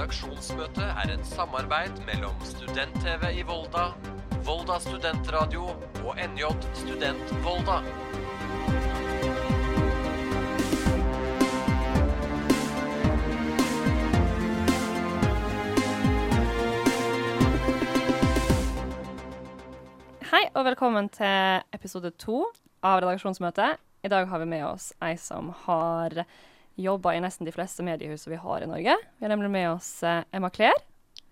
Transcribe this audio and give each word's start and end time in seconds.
Redaksjonsmøte 0.00 0.80
er 0.80 1.10
et 1.12 1.26
samarbeid 1.28 1.98
mellom 2.06 2.32
Student-TV 2.48 3.26
i 3.36 3.42
Volda, 3.44 3.90
Volda 4.46 4.78
studentradio 4.80 5.66
og 6.00 6.16
NJ 6.16 6.48
Student 6.72 7.34
Volda. 7.44 7.82
Hei 20.30 20.46
og 20.54 20.64
velkommen 20.64 21.12
til 21.12 21.60
episode 21.76 22.16
to 22.16 22.46
av 22.80 23.02
Redaksjonsmøtet. 23.04 23.76
I 24.00 24.08
dag 24.08 24.32
har 24.32 24.40
vi 24.40 24.48
med 24.48 24.64
oss 24.64 24.94
ei 25.04 25.18
som 25.20 25.52
har 25.66 26.22
jobba 26.80 27.14
i 27.16 27.22
nesten 27.22 27.48
de 27.48 27.54
fleste 27.54 27.84
mediehusene 27.86 28.34
vi 28.34 28.40
har 28.42 28.64
i 28.64 28.68
Norge. 28.70 28.96
Vi 29.18 29.26
har 29.26 29.32
nemlig 29.32 29.52
med 29.52 29.68
oss 29.74 29.92
eh, 30.06 30.22
Emma 30.32 30.50
Kler. 30.52 30.76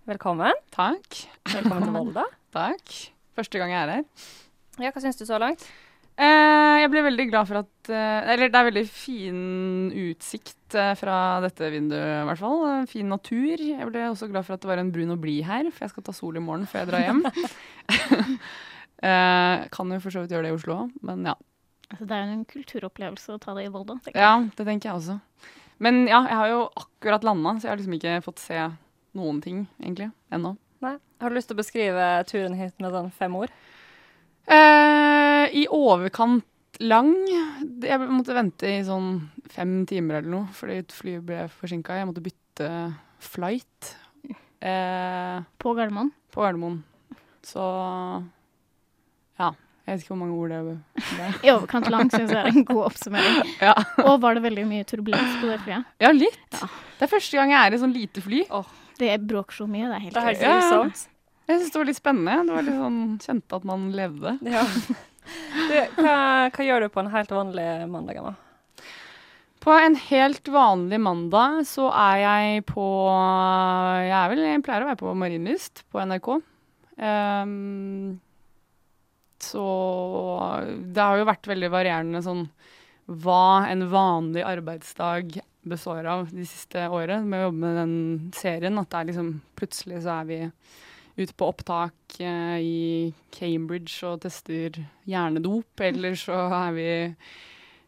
Velkommen. 0.09 0.56
Takk. 0.75 1.23
Velkommen 1.52 1.84
til 1.89 1.97
Volda. 1.97 2.25
Takk. 2.56 2.95
Første 3.39 3.61
gang 3.61 3.75
jeg 3.75 3.83
er 3.83 3.92
her. 3.98 4.09
Ja, 4.79 4.92
hva 4.95 5.03
syns 5.03 5.19
du 5.20 5.27
så 5.29 5.41
langt? 5.41 5.65
Eh, 6.19 6.77
jeg 6.83 6.91
ble 6.91 7.05
veldig 7.06 7.29
glad 7.30 7.47
for 7.47 7.61
at 7.61 7.91
eh, 7.95 8.30
Eller 8.33 8.51
det 8.51 8.59
er 8.59 8.66
veldig 8.66 8.83
fin 8.91 9.42
utsikt 9.95 10.75
eh, 10.75 10.95
fra 10.98 11.19
dette 11.45 11.69
vinduet, 11.70 12.25
i 12.25 12.27
hvert 12.27 12.42
fall. 12.42 12.65
Eh, 12.73 12.89
Fin 12.91 13.12
natur. 13.12 13.62
Jeg 13.62 13.91
ble 13.91 14.06
også 14.09 14.30
glad 14.33 14.47
for 14.48 14.56
at 14.56 14.65
det 14.65 14.70
var 14.73 14.83
en 14.83 14.91
brun 14.95 15.15
og 15.15 15.20
blid 15.23 15.45
her, 15.47 15.69
for 15.70 15.87
jeg 15.87 15.95
skal 15.95 16.09
ta 16.09 16.17
sol 16.17 16.41
i 16.41 16.42
morgen 16.42 16.67
før 16.70 16.83
jeg 16.83 16.91
drar 16.91 17.06
hjem. 17.06 17.23
eh, 19.06 19.69
kan 19.77 19.95
jo 19.95 20.01
for 20.03 20.15
så 20.15 20.25
vidt 20.25 20.34
gjøre 20.34 20.48
det 20.48 20.55
i 20.55 20.59
Oslo 20.59 20.80
òg, 20.83 20.98
men 21.06 21.30
ja. 21.30 21.37
Altså, 21.88 22.05
det 22.05 22.15
er 22.16 22.24
jo 22.27 22.34
en 22.37 22.45
kulturopplevelse 22.51 23.33
å 23.34 23.41
ta 23.41 23.55
det 23.56 23.65
i 23.65 23.73
Volda. 23.73 23.97
Ja, 24.12 24.34
det 24.44 24.67
tenker 24.69 24.91
jeg 24.91 24.98
også. 24.98 25.19
Men 25.81 26.03
ja, 26.11 26.20
jeg 26.28 26.36
har 26.36 26.50
jo 26.53 26.61
akkurat 26.77 27.25
landa, 27.25 27.55
så 27.56 27.69
jeg 27.69 27.72
har 27.72 27.80
liksom 27.80 27.97
ikke 27.97 28.17
fått 28.27 28.42
se 28.42 28.58
noen 29.19 29.39
ting, 29.45 29.62
egentlig, 29.80 30.11
ennå. 30.34 30.56
Nei. 30.84 30.97
Har 31.22 31.30
du 31.33 31.39
lyst 31.39 31.48
til 31.50 31.56
å 31.56 31.62
beskrive 31.62 32.08
turen 32.28 32.55
hit 32.58 32.77
med 32.83 32.92
sånn 32.95 33.08
fem 33.14 33.34
ord? 33.39 33.55
Eh, 34.48 35.45
I 35.58 35.64
overkant 35.75 36.45
lang. 36.84 37.11
Jeg 37.83 37.98
måtte 38.06 38.36
vente 38.36 38.69
i 38.69 38.84
sånn 38.86 39.30
fem 39.50 39.80
timer 39.89 40.20
eller 40.20 40.30
noe, 40.34 40.52
fordi 40.55 40.78
et 40.83 40.95
fly 40.95 41.17
ble 41.25 41.47
forsinka. 41.56 41.97
Jeg 41.98 42.11
måtte 42.11 42.23
bytte 42.27 42.69
flight 43.25 43.95
eh. 44.61 45.41
På 45.58 45.75
Gardermoen. 45.78 46.12
på 46.34 46.45
Gardermoen. 46.45 46.83
Så 47.48 47.64
ja. 49.39 49.52
Jeg 49.89 49.97
vet 49.97 50.03
ikke 50.05 50.12
hvor 50.12 50.20
mange 50.20 50.34
ord 50.36 50.50
det 50.53 50.56
er. 50.61 51.36
I 51.47 51.50
overkant 51.55 51.86
lang 51.89 52.11
syns 52.12 52.33
jeg 52.34 52.39
er 52.42 52.50
en 52.53 52.67
god 52.69 52.83
oppsummering. 52.91 53.53
Ja. 53.70 53.72
Og 54.05 54.19
var 54.20 54.36
det 54.36 54.42
veldig 54.45 54.67
mye 54.69 54.84
turbulens 54.89 55.39
på 55.41 55.48
det 55.48 55.56
flyet? 55.64 55.86
ja, 56.05 56.11
litt. 56.12 56.42
Ja. 56.53 56.69
Det 56.98 57.06
er 57.06 57.12
første 57.14 57.39
gang 57.41 57.55
jeg 57.55 57.61
er 57.62 57.77
i 57.77 57.80
sånn 57.80 57.95
lite 57.97 58.25
fly. 58.25 58.42
Det 59.00 59.14
bråker 59.30 59.62
så 59.62 59.69
mye. 59.70 59.86
Det 59.89 59.97
er 59.97 60.05
helt 60.05 60.19
Det 60.19 60.27
er. 60.27 60.42
Ja. 60.45 60.83
Jeg 61.48 61.62
synes 61.62 61.72
det 61.72 61.80
var 61.80 61.89
litt 61.89 62.00
spennende. 62.03 62.36
Det 62.45 62.56
var 62.58 62.67
litt 62.67 62.77
sånn, 62.83 63.00
Kjente 63.25 63.61
at 63.62 63.64
man 63.72 63.89
levde. 63.97 64.36
Ja. 64.45 64.67
Du, 65.28 65.75
hva, 66.00 66.12
hva 66.48 66.64
gjør 66.64 66.86
du 66.86 66.89
på 66.89 67.02
en 67.02 67.11
helt 67.12 67.33
vanlig 67.36 67.64
mandag, 67.92 68.17
Emma? 68.17 68.30
På 69.61 69.75
en 69.77 69.98
helt 70.00 70.48
vanlig 70.48 70.97
mandag 71.05 71.67
så 71.69 71.91
er 71.92 72.23
jeg 72.23 72.62
på 72.70 72.86
Jeg 74.06 74.14
er 74.17 74.30
vel, 74.33 74.41
jeg 74.47 74.62
pleier 74.64 74.86
å 74.86 74.89
være 74.89 75.00
på 75.02 75.12
Marienlyst 75.20 75.83
på 75.92 76.00
NRK. 76.00 76.30
Så 79.42 79.64
det 80.67 81.05
har 81.05 81.20
jo 81.20 81.28
vært 81.28 81.48
veldig 81.50 81.70
varierende 81.72 82.22
sånn 82.25 82.47
hva 83.08 83.64
en 83.70 83.86
vanlig 83.89 84.42
arbeidsdag 84.45 85.39
består 85.69 86.06
av 86.08 86.28
de 86.33 86.45
siste 86.48 86.84
året 86.92 87.25
med 87.25 87.41
å 87.41 87.47
jobbe 87.48 87.62
med 87.62 87.78
den 87.78 87.97
serien. 88.36 88.80
At 88.80 88.90
det 88.92 89.01
er 89.01 89.11
liksom 89.11 89.33
plutselig 89.58 90.02
så 90.05 90.18
er 90.20 90.29
vi 90.29 90.40
ute 91.18 91.35
på 91.35 91.48
opptak 91.51 92.18
eh, 92.23 92.58
i 92.63 92.80
Cambridge 93.35 93.96
og 94.07 94.20
tester 94.23 94.77
hjernedop, 95.08 95.83
eller 95.83 96.18
så 96.18 96.45
er 96.61 96.74
vi 96.77 96.90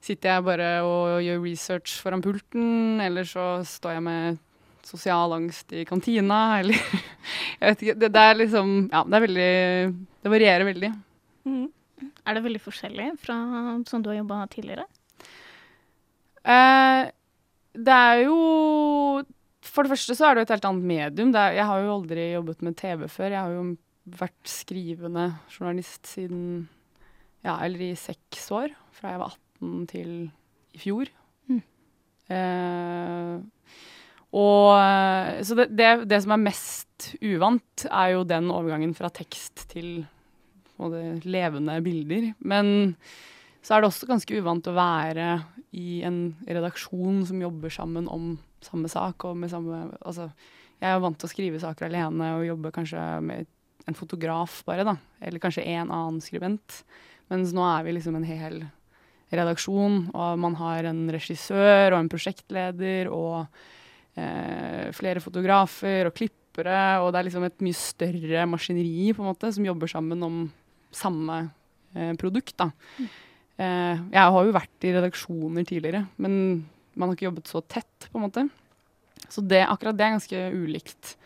sitter 0.00 0.34
jeg 0.34 0.46
bare 0.46 0.70
og 0.82 1.20
gjør 1.22 1.42
research 1.44 1.98
foran 2.02 2.24
pulten, 2.24 3.00
eller 3.04 3.28
så 3.28 3.60
står 3.66 3.98
jeg 3.98 4.06
med 4.06 4.40
sosial 4.86 5.36
angst 5.36 5.74
i 5.76 5.84
kantina, 5.86 6.40
eller 6.58 6.80
Jeg 7.60 7.68
vet 7.68 7.82
ikke. 7.84 7.98
Det, 8.00 8.08
det 8.16 8.20
er 8.24 8.38
liksom 8.40 8.70
Ja, 8.88 9.04
det 9.04 9.16
er 9.18 9.24
veldig 9.26 9.50
Det 10.24 10.32
varierer 10.32 10.66
veldig. 10.66 10.90
Er 11.48 12.36
det 12.36 12.44
veldig 12.44 12.62
forskjellig 12.64 13.10
fra 13.20 13.36
sånn 13.88 14.04
du 14.04 14.10
har 14.12 14.20
jobba 14.20 14.44
tidligere? 14.52 14.86
Eh, 16.40 17.10
det 17.76 17.96
er 17.96 18.22
jo 18.24 18.36
For 19.60 19.84
det 19.84 19.92
første 19.92 20.16
så 20.16 20.26
er 20.26 20.34
det 20.34 20.42
jo 20.42 20.48
et 20.48 20.54
helt 20.56 20.68
annet 20.70 20.88
medium. 20.90 21.32
Er, 21.36 21.54
jeg 21.58 21.68
har 21.68 21.84
jo 21.84 21.94
aldri 21.98 22.26
jobbet 22.32 22.64
med 22.66 22.76
TV 22.80 23.06
før. 23.12 23.34
Jeg 23.34 23.40
har 23.40 23.54
jo 23.54 23.64
vært 24.20 24.50
skrivende 24.50 25.26
journalist 25.52 26.08
siden 26.10 26.68
Ja, 27.44 27.58
eller 27.64 27.90
i 27.90 27.94
seks 27.96 28.50
år. 28.52 28.74
Fra 28.96 29.14
jeg 29.14 29.22
var 29.22 29.36
18 29.60 29.86
til 29.92 30.14
i 30.74 30.80
fjor. 30.80 31.10
Mm. 31.50 31.62
Eh, 32.36 33.36
og 34.36 34.66
eh, 34.78 35.40
Så 35.46 35.56
det, 35.58 35.70
det, 35.76 35.90
det 36.10 36.22
som 36.24 36.34
er 36.36 36.46
mest 36.48 37.12
uvant, 37.20 37.86
er 37.88 38.16
jo 38.16 38.24
den 38.28 38.50
overgangen 38.52 38.92
fra 38.96 39.08
tekst 39.12 39.68
til 39.72 40.02
på 40.80 40.90
det 40.94 41.04
levende 41.28 41.76
bilder. 41.84 42.30
Men 42.40 42.96
så 43.60 43.76
er 43.76 43.82
det 43.82 43.90
også 43.90 44.08
ganske 44.08 44.40
uvant 44.40 44.68
å 44.70 44.76
være 44.76 45.28
i 45.76 46.00
en 46.08 46.32
redaksjon 46.48 47.22
som 47.28 47.42
jobber 47.42 47.72
sammen 47.72 48.08
om 48.08 48.32
samme 48.64 48.88
sak. 48.88 49.24
og 49.24 49.36
med 49.36 49.52
samme, 49.52 49.90
altså, 50.00 50.30
Jeg 50.80 50.94
er 50.94 51.00
vant 51.00 51.18
til 51.18 51.28
å 51.28 51.34
skrive 51.34 51.60
saker 51.60 51.90
alene 51.90 52.36
og 52.38 52.46
jobbe 52.46 52.72
kanskje 52.72 53.20
med 53.20 53.46
en 53.86 53.94
fotograf 53.94 54.62
bare, 54.64 54.84
da. 54.84 54.96
Eller 55.20 55.38
kanskje 55.42 55.66
en 55.66 55.90
annen 55.90 56.20
skribent. 56.24 56.84
Mens 57.28 57.52
nå 57.52 57.60
er 57.62 57.84
vi 57.84 57.92
liksom 57.92 58.16
en 58.16 58.24
hel 58.24 58.62
redaksjon, 59.30 60.08
og 60.14 60.38
man 60.42 60.56
har 60.58 60.88
en 60.90 61.04
regissør 61.12 61.92
og 61.92 61.98
en 62.00 62.08
prosjektleder 62.10 63.10
og 63.12 63.44
eh, 64.16 64.88
flere 64.96 65.22
fotografer 65.22 66.08
og 66.08 66.16
klippere, 66.16 66.98
og 67.04 67.12
det 67.12 67.20
er 67.20 67.28
liksom 67.28 67.46
et 67.46 67.62
mye 67.62 67.78
større 67.78 68.48
maskineri 68.50 69.12
på 69.14 69.22
en 69.22 69.30
måte 69.30 69.52
som 69.54 69.68
jobber 69.68 69.90
sammen 69.92 70.26
om 70.26 70.40
samme 70.94 71.42
eh, 71.94 72.12
produkt. 72.20 72.56
da. 72.60 72.70
Eh, 73.60 74.02
jeg 74.12 74.34
har 74.34 74.46
jo 74.46 74.56
vært 74.56 74.88
i 74.88 74.94
redaksjoner 74.96 75.66
tidligere, 75.68 76.06
men 76.22 76.34
man 76.94 77.10
har 77.10 77.16
ikke 77.16 77.28
jobbet 77.28 77.50
så 77.50 77.62
tett, 77.62 78.08
på 78.08 78.18
en 78.18 78.26
måte. 78.26 78.46
Så 79.30 79.44
det, 79.44 79.62
akkurat 79.66 79.98
det 79.98 80.06
er 80.06 80.16
ganske 80.16 80.44
ulikt. 80.56 81.16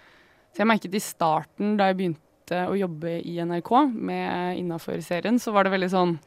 Så 0.52 0.62
jeg 0.62 0.70
merket 0.70 0.96
i 0.96 1.02
starten, 1.02 1.76
da 1.78 1.88
jeg 1.90 1.98
begynte 2.00 2.64
å 2.68 2.74
jobbe 2.76 3.16
i 3.24 3.38
NRK 3.40 3.70
med 3.94 4.58
innafor 4.60 5.00
serien, 5.02 5.38
så 5.40 5.54
var 5.54 5.64
det 5.64 5.74
veldig 5.74 5.92
sånn 5.92 6.18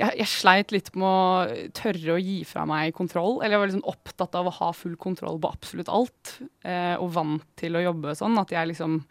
jeg, 0.00 0.16
jeg 0.22 0.30
sleit 0.32 0.72
litt 0.72 0.88
med 0.96 1.06
å 1.06 1.70
tørre 1.76 2.14
å 2.14 2.20
gi 2.20 2.38
fra 2.48 2.64
meg 2.68 2.94
kontroll. 2.96 3.38
Eller 3.40 3.56
jeg 3.56 3.62
var 3.62 3.70
liksom 3.70 3.90
opptatt 3.90 4.36
av 4.38 4.48
å 4.48 4.54
ha 4.56 4.70
full 4.76 4.96
kontroll 5.00 5.36
på 5.42 5.50
absolutt 5.52 5.90
alt. 5.92 6.38
Eh, 6.64 6.96
og 6.96 7.12
vant 7.16 7.44
til 7.60 7.76
å 7.76 7.84
jobbe 7.84 8.16
sånn 8.16 8.38
at 8.40 8.54
jeg 8.54 8.72
liksom 8.72 9.02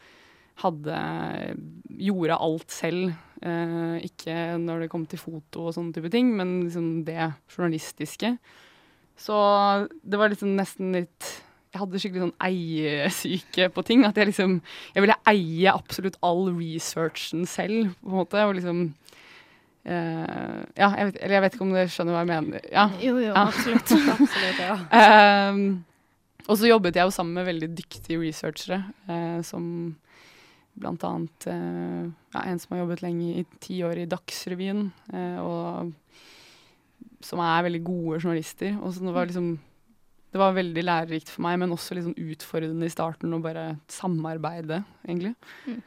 hadde 0.64 1.02
Gjorde 2.00 2.38
alt 2.40 2.72
selv. 2.72 3.10
Eh, 3.44 3.98
ikke 4.08 4.36
når 4.60 4.86
det 4.86 4.90
kom 4.92 5.04
til 5.10 5.20
foto 5.20 5.66
og 5.68 5.74
sånne 5.76 5.92
type 5.96 6.10
ting, 6.14 6.30
men 6.38 6.62
liksom 6.66 7.04
det 7.08 7.34
journalistiske. 7.52 8.34
Så 9.20 9.36
det 10.08 10.20
var 10.20 10.32
liksom 10.32 10.54
nesten 10.56 10.94
litt 10.96 11.28
Jeg 11.74 11.82
hadde 11.84 12.00
skikkelig 12.02 12.22
sånn 12.24 12.38
eiesyke 12.48 13.68
på 13.76 13.84
ting. 13.86 14.06
At 14.08 14.16
jeg 14.18 14.32
liksom 14.32 14.62
Jeg 14.96 15.04
ville 15.04 15.18
eie 15.28 15.74
absolutt 15.74 16.16
all 16.24 16.48
researchen 16.56 17.44
selv, 17.46 17.92
på 18.00 18.10
en 18.14 18.18
måte. 18.22 18.46
Og 18.48 18.56
liksom 18.62 18.80
eh, 19.86 20.64
Ja, 20.80 20.90
jeg 20.96 21.10
vet, 21.12 21.20
eller 21.22 21.36
jeg 21.36 21.44
vet 21.46 21.58
ikke 21.58 21.68
om 21.68 21.74
dere 21.76 21.92
skjønner 21.94 22.16
hva 22.16 22.24
jeg 22.24 22.32
mener. 22.32 22.66
Ja. 22.72 22.88
Jo, 23.04 23.16
jo, 23.20 23.32
Ja. 23.34 23.46
absolutt. 23.48 23.92
Absolutt, 24.16 24.60
ja. 24.64 24.78
Ehm, 25.04 25.66
og 26.48 26.58
så 26.58 26.70
jobbet 26.72 26.96
jeg 26.98 27.06
jo 27.06 27.14
sammen 27.14 27.36
med 27.38 27.46
veldig 27.52 27.70
dyktige 27.78 28.20
researchere, 28.24 28.80
eh, 29.12 29.42
som 29.46 29.96
blant 30.80 31.04
annet 31.08 31.48
eh, 31.52 32.06
ja, 32.34 32.44
en 32.44 32.60
som 32.62 32.76
har 32.76 32.84
jobbet 32.84 33.04
lenge 33.06 33.32
i 33.42 33.46
ti 33.64 33.82
år 33.86 34.02
i 34.02 34.08
Dagsrevyen, 34.10 34.86
eh, 35.14 35.40
og 35.44 37.26
som 37.26 37.42
er 37.44 37.66
veldig 37.68 37.82
gode 37.84 38.22
journalister. 38.22 38.78
Og 38.80 38.94
så 38.96 39.04
det 39.04 39.16
var 39.16 39.30
liksom 39.30 39.58
det 40.30 40.38
var 40.38 40.54
veldig 40.54 40.84
lærerikt 40.86 41.32
for 41.34 41.42
meg, 41.42 41.58
men 41.58 41.74
også 41.74 41.98
sånn 41.98 42.14
utfordrende 42.14 42.86
i 42.86 42.94
starten 42.94 43.34
å 43.34 43.42
bare 43.42 43.80
samarbeide, 43.90 44.84
egentlig. 45.08 45.34
Mm. 45.66 45.80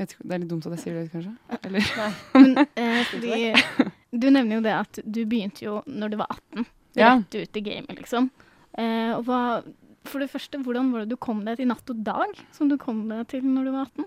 Vet 0.00 0.16
det 0.18 0.34
er 0.34 0.42
litt 0.42 0.50
dumt 0.50 0.66
at 0.66 0.74
jeg 0.78 0.82
sier 0.82 0.98
det, 0.98 1.10
kanskje? 1.12 1.34
Eller? 1.68 1.90
Men 2.34 2.64
eh, 2.74 3.90
Du 4.20 4.26
nevner 4.32 4.56
jo 4.56 4.62
det 4.64 4.74
at 4.74 4.98
du 5.04 5.20
begynte 5.28 5.62
jo 5.62 5.76
når 5.86 6.10
du 6.10 6.16
var 6.18 6.32
18. 6.34 6.66
Ja. 6.98 7.12
Rett 7.12 7.36
ut 7.36 7.58
i 7.60 7.62
gamet, 7.62 8.00
liksom. 8.00 8.30
Eh, 8.74 9.12
og 9.14 9.22
hva, 9.28 9.60
for 10.08 10.22
det 10.22 10.30
første, 10.32 10.60
hvordan 10.64 10.90
var 10.94 11.04
det 11.04 11.12
du 11.12 11.20
kom 11.20 11.42
deg 11.44 11.60
til 11.60 11.68
Natt 11.70 11.92
og 11.92 12.02
Dag, 12.06 12.38
som 12.56 12.70
du 12.70 12.76
kom 12.80 13.04
deg 13.10 13.26
til 13.30 13.44
når 13.44 13.68
du 13.68 13.72
var 13.74 13.88
18? 13.90 14.06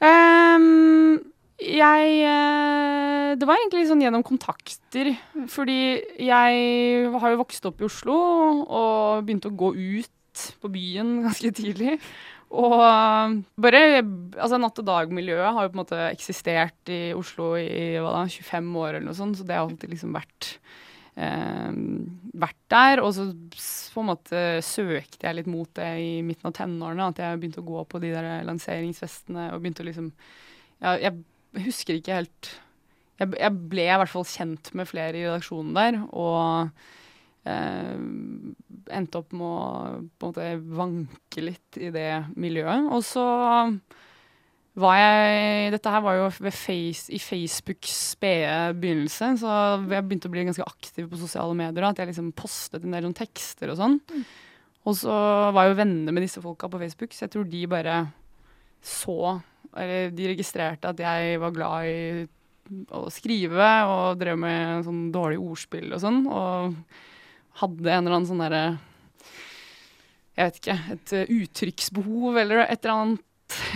Um, 0.00 1.18
jeg 1.60 2.12
eh, 2.24 3.36
Det 3.36 3.44
var 3.44 3.60
egentlig 3.60 3.84
sånn 3.88 4.02
gjennom 4.04 4.24
kontakter. 4.26 5.12
Fordi 5.52 5.80
jeg 6.20 7.12
har 7.12 7.32
jo 7.34 7.40
vokst 7.42 7.68
opp 7.68 7.82
i 7.82 7.88
Oslo 7.88 8.16
og 8.64 9.26
begynte 9.26 9.52
å 9.52 9.56
gå 9.60 9.74
ut 9.76 10.44
på 10.62 10.70
byen 10.72 11.20
ganske 11.26 11.52
tidlig. 11.56 11.98
Og 12.50 12.80
bare 13.60 13.82
Altså, 14.00 14.58
natt 14.58 14.80
og 14.80 14.88
dag-miljøet 14.88 15.54
har 15.54 15.66
jo 15.66 15.72
på 15.72 15.76
en 15.76 15.82
måte 15.84 16.00
eksistert 16.08 16.90
i 16.92 17.12
Oslo 17.16 17.52
i 17.60 17.98
da, 18.00 18.24
25 18.24 18.70
år 18.80 18.94
eller 18.94 19.10
noe 19.10 19.18
sånt, 19.18 19.38
så 19.38 19.46
det 19.46 19.58
har 19.58 19.68
alltid 19.68 19.92
liksom 19.92 20.16
vært 20.16 20.54
eh, 21.20 21.74
vært 22.44 22.60
der. 22.72 23.02
Og 23.04 23.12
så 23.16 23.28
på 23.94 24.04
en 24.04 24.10
måte 24.12 24.44
søkte 24.64 25.28
jeg 25.28 25.40
litt 25.40 25.50
mot 25.50 25.70
det 25.78 25.90
i 26.00 26.10
midten 26.26 26.50
av 26.50 26.56
tenårene. 26.56 27.10
At 27.12 27.22
jeg 27.22 27.42
begynte 27.42 27.62
å 27.64 27.68
gå 27.68 27.84
på 27.90 28.00
de 28.02 28.14
der 28.16 28.48
lanseringsfestene 28.48 29.50
og 29.54 29.62
begynte 29.62 29.84
å 29.84 29.90
liksom 29.90 30.10
ja, 30.80 30.96
Jeg 30.96 31.66
husker 31.66 31.98
ikke 31.98 32.20
helt 32.22 32.54
jeg, 33.20 33.34
jeg 33.36 33.56
ble 33.70 33.84
i 33.84 33.98
hvert 34.00 34.12
fall 34.12 34.24
kjent 34.28 34.72
med 34.76 34.88
flere 34.88 35.18
i 35.18 35.24
redaksjonen 35.26 35.74
der, 35.76 35.98
og 36.16 36.70
eh, 37.44 37.98
endte 38.96 39.20
opp 39.20 39.34
med 39.36 39.44
å 39.44 39.58
på 40.16 40.30
en 40.30 40.32
måte 40.32 40.46
vanke 40.78 41.44
litt 41.44 41.80
i 41.80 41.90
det 41.92 42.12
miljøet. 42.40 42.88
Og 42.88 43.04
så 43.04 43.26
jeg 44.88 45.72
Dette 45.74 45.92
her 45.92 46.02
var 46.04 46.16
jo 46.16 46.28
face, 46.48 47.10
i 47.12 47.18
Facebooks 47.20 47.92
spede 48.14 48.74
begynnelse, 48.80 49.32
så 49.42 49.54
jeg 49.90 50.06
begynte 50.06 50.30
å 50.30 50.32
bli 50.32 50.46
ganske 50.48 50.66
aktiv 50.66 51.08
på 51.10 51.20
sosiale 51.20 51.56
medier. 51.58 51.86
At 51.88 52.00
jeg 52.00 52.10
liksom 52.10 52.32
postet 52.36 52.84
en 52.86 52.94
del 52.96 53.08
sånn 53.08 53.18
tekster 53.18 53.72
og 53.72 53.80
sånn. 53.80 53.98
Og 54.88 54.96
så 54.96 55.12
var 55.52 55.66
jeg 55.66 55.74
jo 55.74 55.80
venner 55.82 56.16
med 56.16 56.24
disse 56.24 56.42
folka 56.42 56.70
på 56.70 56.80
Facebook, 56.80 57.12
så 57.12 57.26
jeg 57.26 57.34
tror 57.34 57.48
de 57.50 57.62
bare 57.68 58.00
så 58.80 59.40
Eller 59.76 60.10
de 60.10 60.30
registrerte 60.32 60.88
at 60.88 60.98
jeg 60.98 61.38
var 61.38 61.52
glad 61.54 61.86
i 61.86 61.98
å 62.96 63.04
skrive 63.12 63.68
og 63.90 64.18
drev 64.18 64.38
med 64.40 64.86
sånn 64.86 65.10
dårlig 65.14 65.38
ordspill 65.38 65.92
og 65.94 66.00
sånn. 66.02 66.24
Og 66.26 66.74
hadde 67.60 67.90
en 67.90 68.06
eller 68.06 68.16
annen 68.16 68.28
sånn 68.30 68.42
derre 68.42 68.64
Jeg 70.38 70.48
vet 70.48 70.60
ikke. 70.60 70.76
Et 70.94 71.14
eh, 71.18 71.32
uttrykksbehov 71.36 72.38
eller 72.40 72.64
et 72.64 72.78
eller 72.80 72.94
annet. 72.96 73.26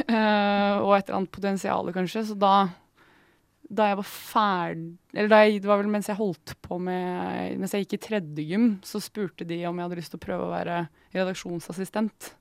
Eh, 0.08 0.74
og 0.80 0.94
et 0.96 1.08
eller 1.08 1.18
annet 1.20 1.34
potensial, 1.34 1.92
kanskje. 1.94 2.24
Så 2.30 2.38
da 2.38 2.56
da 3.74 3.86
jeg 3.88 3.96
var 3.96 4.06
ferdig 4.06 4.90
Eller 5.16 5.30
da 5.32 5.38
jeg, 5.40 5.62
det 5.64 5.68
var 5.70 5.78
vel 5.80 5.88
mens 5.92 6.08
jeg 6.10 6.18
holdt 6.18 6.52
på 6.62 6.76
med 6.82 7.56
Mens 7.60 7.72
jeg 7.74 7.86
gikk 7.86 7.96
i 7.96 8.04
tredje 8.08 8.44
gym, 8.44 8.66
så 8.84 9.00
spurte 9.02 9.46
de 9.48 9.56
om 9.68 9.78
jeg 9.78 9.86
hadde 9.88 9.98
lyst 10.00 10.12
til 10.12 10.20
å 10.20 10.26
prøve 10.26 10.44
å 10.46 10.52
være 10.52 10.76
redaksjonsassistent. 11.14 12.34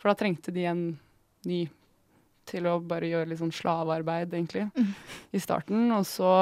For 0.00 0.10
da 0.10 0.18
trengte 0.18 0.52
de 0.54 0.64
en 0.68 0.82
ny 1.48 1.60
til 2.48 2.66
å 2.68 2.80
bare 2.84 3.08
gjøre 3.08 3.30
litt 3.30 3.40
sånn 3.40 3.52
slavearbeid, 3.54 4.32
egentlig, 4.32 4.66
i 5.32 5.40
starten. 5.40 5.92
Og 5.96 6.04
så 6.08 6.32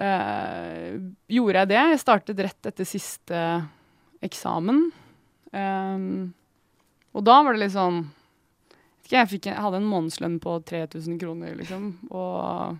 uh, 0.00 0.88
gjorde 1.28 1.58
jeg 1.58 1.70
det. 1.72 1.80
Jeg 1.92 2.02
startet 2.04 2.42
rett 2.46 2.70
etter 2.72 2.88
siste 2.88 3.40
eksamen. 4.24 4.86
Um, 5.52 6.32
og 7.16 7.24
da 7.26 7.40
var 7.44 7.56
det 7.56 7.64
litt 7.64 7.76
sånn 7.76 8.04
ikke, 9.10 9.18
jeg, 9.18 9.28
fikk, 9.32 9.50
jeg 9.50 9.58
hadde 9.58 9.80
en 9.80 9.90
månedslønn 9.90 10.38
på 10.38 10.52
3000 10.70 11.18
kroner, 11.18 11.56
liksom. 11.58 11.88
Og 12.14 12.78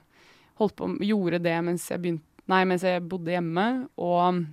på, 0.78 0.86
gjorde 1.02 1.40
det 1.42 1.56
mens 1.66 1.88
jeg, 1.90 1.98
begynte, 2.04 2.44
nei, 2.52 2.60
mens 2.70 2.84
jeg 2.86 3.02
bodde 3.10 3.32
hjemme. 3.34 3.66
Og 3.98 4.44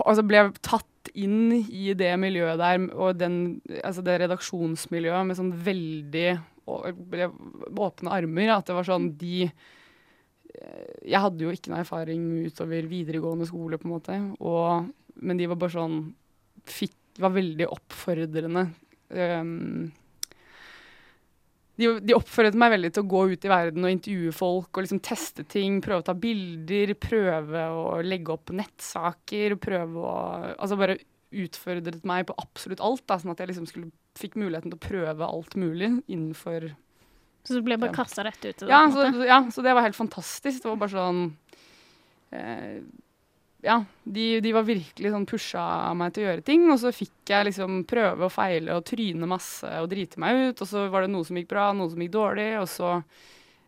altså 0.00 0.24
ble 0.24 0.46
tatt 0.64 1.12
inn 1.12 1.52
i 1.52 1.92
det 1.98 2.14
miljøet 2.20 2.56
der, 2.60 2.80
og 2.96 3.20
den, 3.20 3.60
altså 3.82 4.04
det 4.06 4.16
redaksjonsmiljøet 4.24 5.28
med 5.28 5.36
sånn 5.36 5.52
veldig 5.68 6.28
åpne 6.68 8.16
armer. 8.16 8.56
At 8.56 8.72
det 8.72 8.80
var 8.80 8.88
sånn 8.88 9.12
de 9.20 9.50
Jeg 11.04 11.20
hadde 11.20 11.44
jo 11.44 11.52
ikke 11.52 11.70
noe 11.70 11.84
erfaring 11.84 12.22
utover 12.48 12.88
videregående 12.88 13.46
skole, 13.46 13.76
på 13.76 13.90
en 13.90 13.96
måte. 13.98 14.20
Og, 14.40 14.88
men 15.20 15.36
de 15.36 15.52
var 15.52 15.60
bare 15.60 15.76
sånn 15.76 16.00
fikk, 16.64 16.96
Var 17.18 17.32
veldig 17.34 17.66
oppfordrende. 17.66 18.70
Um, 19.08 19.90
de, 21.78 21.86
de 22.02 22.16
oppfordret 22.16 22.56
meg 22.58 22.72
veldig 22.74 22.90
til 22.94 23.04
å 23.04 23.08
gå 23.08 23.20
ut 23.32 23.44
i 23.46 23.50
verden 23.50 23.86
og 23.86 23.92
intervjue 23.92 24.34
folk 24.34 24.72
og 24.72 24.84
liksom 24.84 25.00
teste 25.04 25.44
ting. 25.46 25.78
Prøve 25.84 26.02
å 26.02 26.06
ta 26.08 26.14
bilder, 26.18 26.94
prøve 26.98 27.68
å 27.70 27.84
legge 28.02 28.34
opp 28.34 28.50
nettsaker. 28.54 29.54
Prøve 29.62 30.02
å 30.02 30.16
Altså 30.56 30.78
bare 30.80 30.98
utfordret 31.28 32.04
meg 32.08 32.26
på 32.28 32.36
absolutt 32.40 32.82
alt. 32.82 33.04
Da, 33.06 33.20
sånn 33.20 33.34
at 33.34 33.42
jeg 33.44 33.52
liksom 33.52 33.68
skulle, 33.70 33.92
fikk 34.18 34.34
muligheten 34.40 34.72
til 34.72 34.78
å 34.80 34.86
prøve 34.88 35.28
alt 35.28 35.54
mulig 35.60 35.92
innenfor 36.10 36.72
Så 37.46 37.54
du 37.54 37.62
ble 37.62 37.78
bare 37.78 37.94
kasta 37.94 38.24
rett 38.26 38.42
ut 38.42 38.64
ja 38.66 38.80
så, 38.90 39.04
ja, 39.22 39.38
så 39.54 39.62
det 39.62 39.76
var 39.76 39.86
helt 39.86 39.98
fantastisk. 39.98 40.64
Det 40.64 40.72
var 40.72 40.80
bare 40.82 40.96
sånn 40.96 41.22
eh, 42.34 42.80
Ja, 43.64 43.80
de, 44.06 44.38
de 44.38 44.52
var 44.54 44.66
virkelig 44.66 45.10
sånn 45.10 45.26
pusha 45.26 45.62
meg 45.98 46.12
til 46.14 46.22
å 46.22 46.28
gjøre 46.28 46.44
ting. 46.46 46.66
Og 46.70 46.78
så 46.82 46.92
fikk 46.94 47.32
jeg 47.32 47.48
liksom 47.48 47.80
prøve 47.90 48.28
og 48.28 48.34
feile 48.34 48.76
og 48.78 48.86
tryne 48.86 49.30
masse 49.30 49.70
og 49.82 49.88
drite 49.90 50.20
meg 50.22 50.42
ut. 50.50 50.62
Og 50.62 50.70
så 50.70 50.84
var 50.92 51.04
det 51.04 51.10
noe 51.14 51.26
som 51.26 51.40
gikk 51.40 51.50
bra, 51.50 51.72
noe 51.74 51.90
som 51.90 52.04
gikk 52.04 52.14
dårlig. 52.14 52.52
Og 52.60 52.68
så 52.70 52.92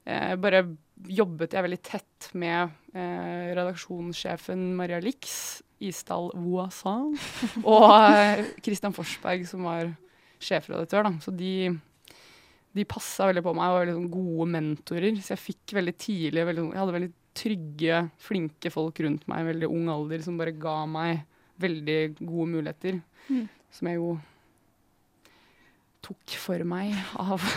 eh, 0.07 0.37
bare 0.41 0.63
jobbet 1.11 1.57
jeg 1.57 1.67
veldig 1.67 1.83
tett 1.83 2.31
med 2.39 2.71
eh, 2.95 3.51
redaksjonssjefen 3.59 4.71
Maria 4.79 5.01
Lix, 5.03 5.35
Isdal 5.83 6.29
Voisin, 6.39 7.17
og 7.65 7.91
eh, 7.91 8.47
Christian 8.63 8.95
Forsberg, 8.95 9.47
som 9.49 9.67
var 9.67 9.91
sjefredaktør. 10.41 11.09
Da. 11.09 11.17
Så 11.25 11.35
de 11.35 11.55
de 12.71 12.85
passa 12.87 13.27
veldig 13.27 13.43
på 13.43 13.53
meg 13.59 13.73
og 13.73 13.77
var 13.81 13.89
sånn 13.91 14.11
gode 14.13 14.47
mentorer. 14.53 15.17
Så 15.19 15.35
jeg 15.35 15.43
fikk 15.43 15.75
veldig 15.75 15.95
tidlig 15.99 16.45
veldig, 16.47 16.67
Jeg 16.71 16.79
hadde 16.79 16.95
veldig 16.95 17.11
trygge, 17.41 18.03
flinke 18.21 18.71
folk 18.75 19.01
rundt 19.05 19.27
meg 19.31 19.45
i 19.45 19.49
veldig 19.53 19.71
ung 19.73 19.89
alder 19.93 20.23
som 20.27 20.37
bare 20.41 20.53
ga 20.61 20.79
meg 20.91 21.23
veldig 21.61 22.01
gode 22.21 22.49
muligheter. 22.55 23.01
Mm. 23.31 23.47
Som 23.73 23.89
jeg 23.91 23.97
jo 24.01 24.13
tok 26.05 26.37
for 26.41 26.63
meg 26.69 26.95
av 27.21 27.43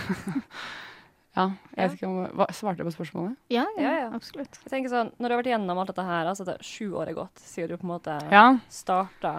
Ja, 1.34 1.48
jeg 1.74 1.88
vet 1.90 1.96
ikke 1.98 2.10
om 2.12 2.18
hva, 2.38 2.46
Svarte 2.54 2.84
jeg 2.84 2.86
på 2.92 2.94
spørsmålet? 2.94 3.38
Ja, 3.50 3.64
ja, 3.74 3.82
Ja, 3.82 3.94
ja. 4.04 4.10
absolutt. 4.14 4.60
Jeg 4.62 4.70
tenker 4.70 4.92
sånn, 4.92 5.10
Når 5.18 5.26
du 5.32 5.34
har 5.34 5.40
vært 5.42 5.50
gjennom 5.50 5.80
alt 5.82 5.90
dette 5.90 6.06
her, 6.06 6.28
altså 6.30 6.46
det 6.46 6.54
er 6.60 6.68
sju 6.68 6.92
år 7.00 7.10
er 7.10 7.18
gått 7.18 7.42
siden 7.42 7.72
du 7.74 7.80
på 7.82 7.88
en 7.88 7.94
måte 7.96 8.18
Ja. 8.30 8.44
starta 8.70 9.32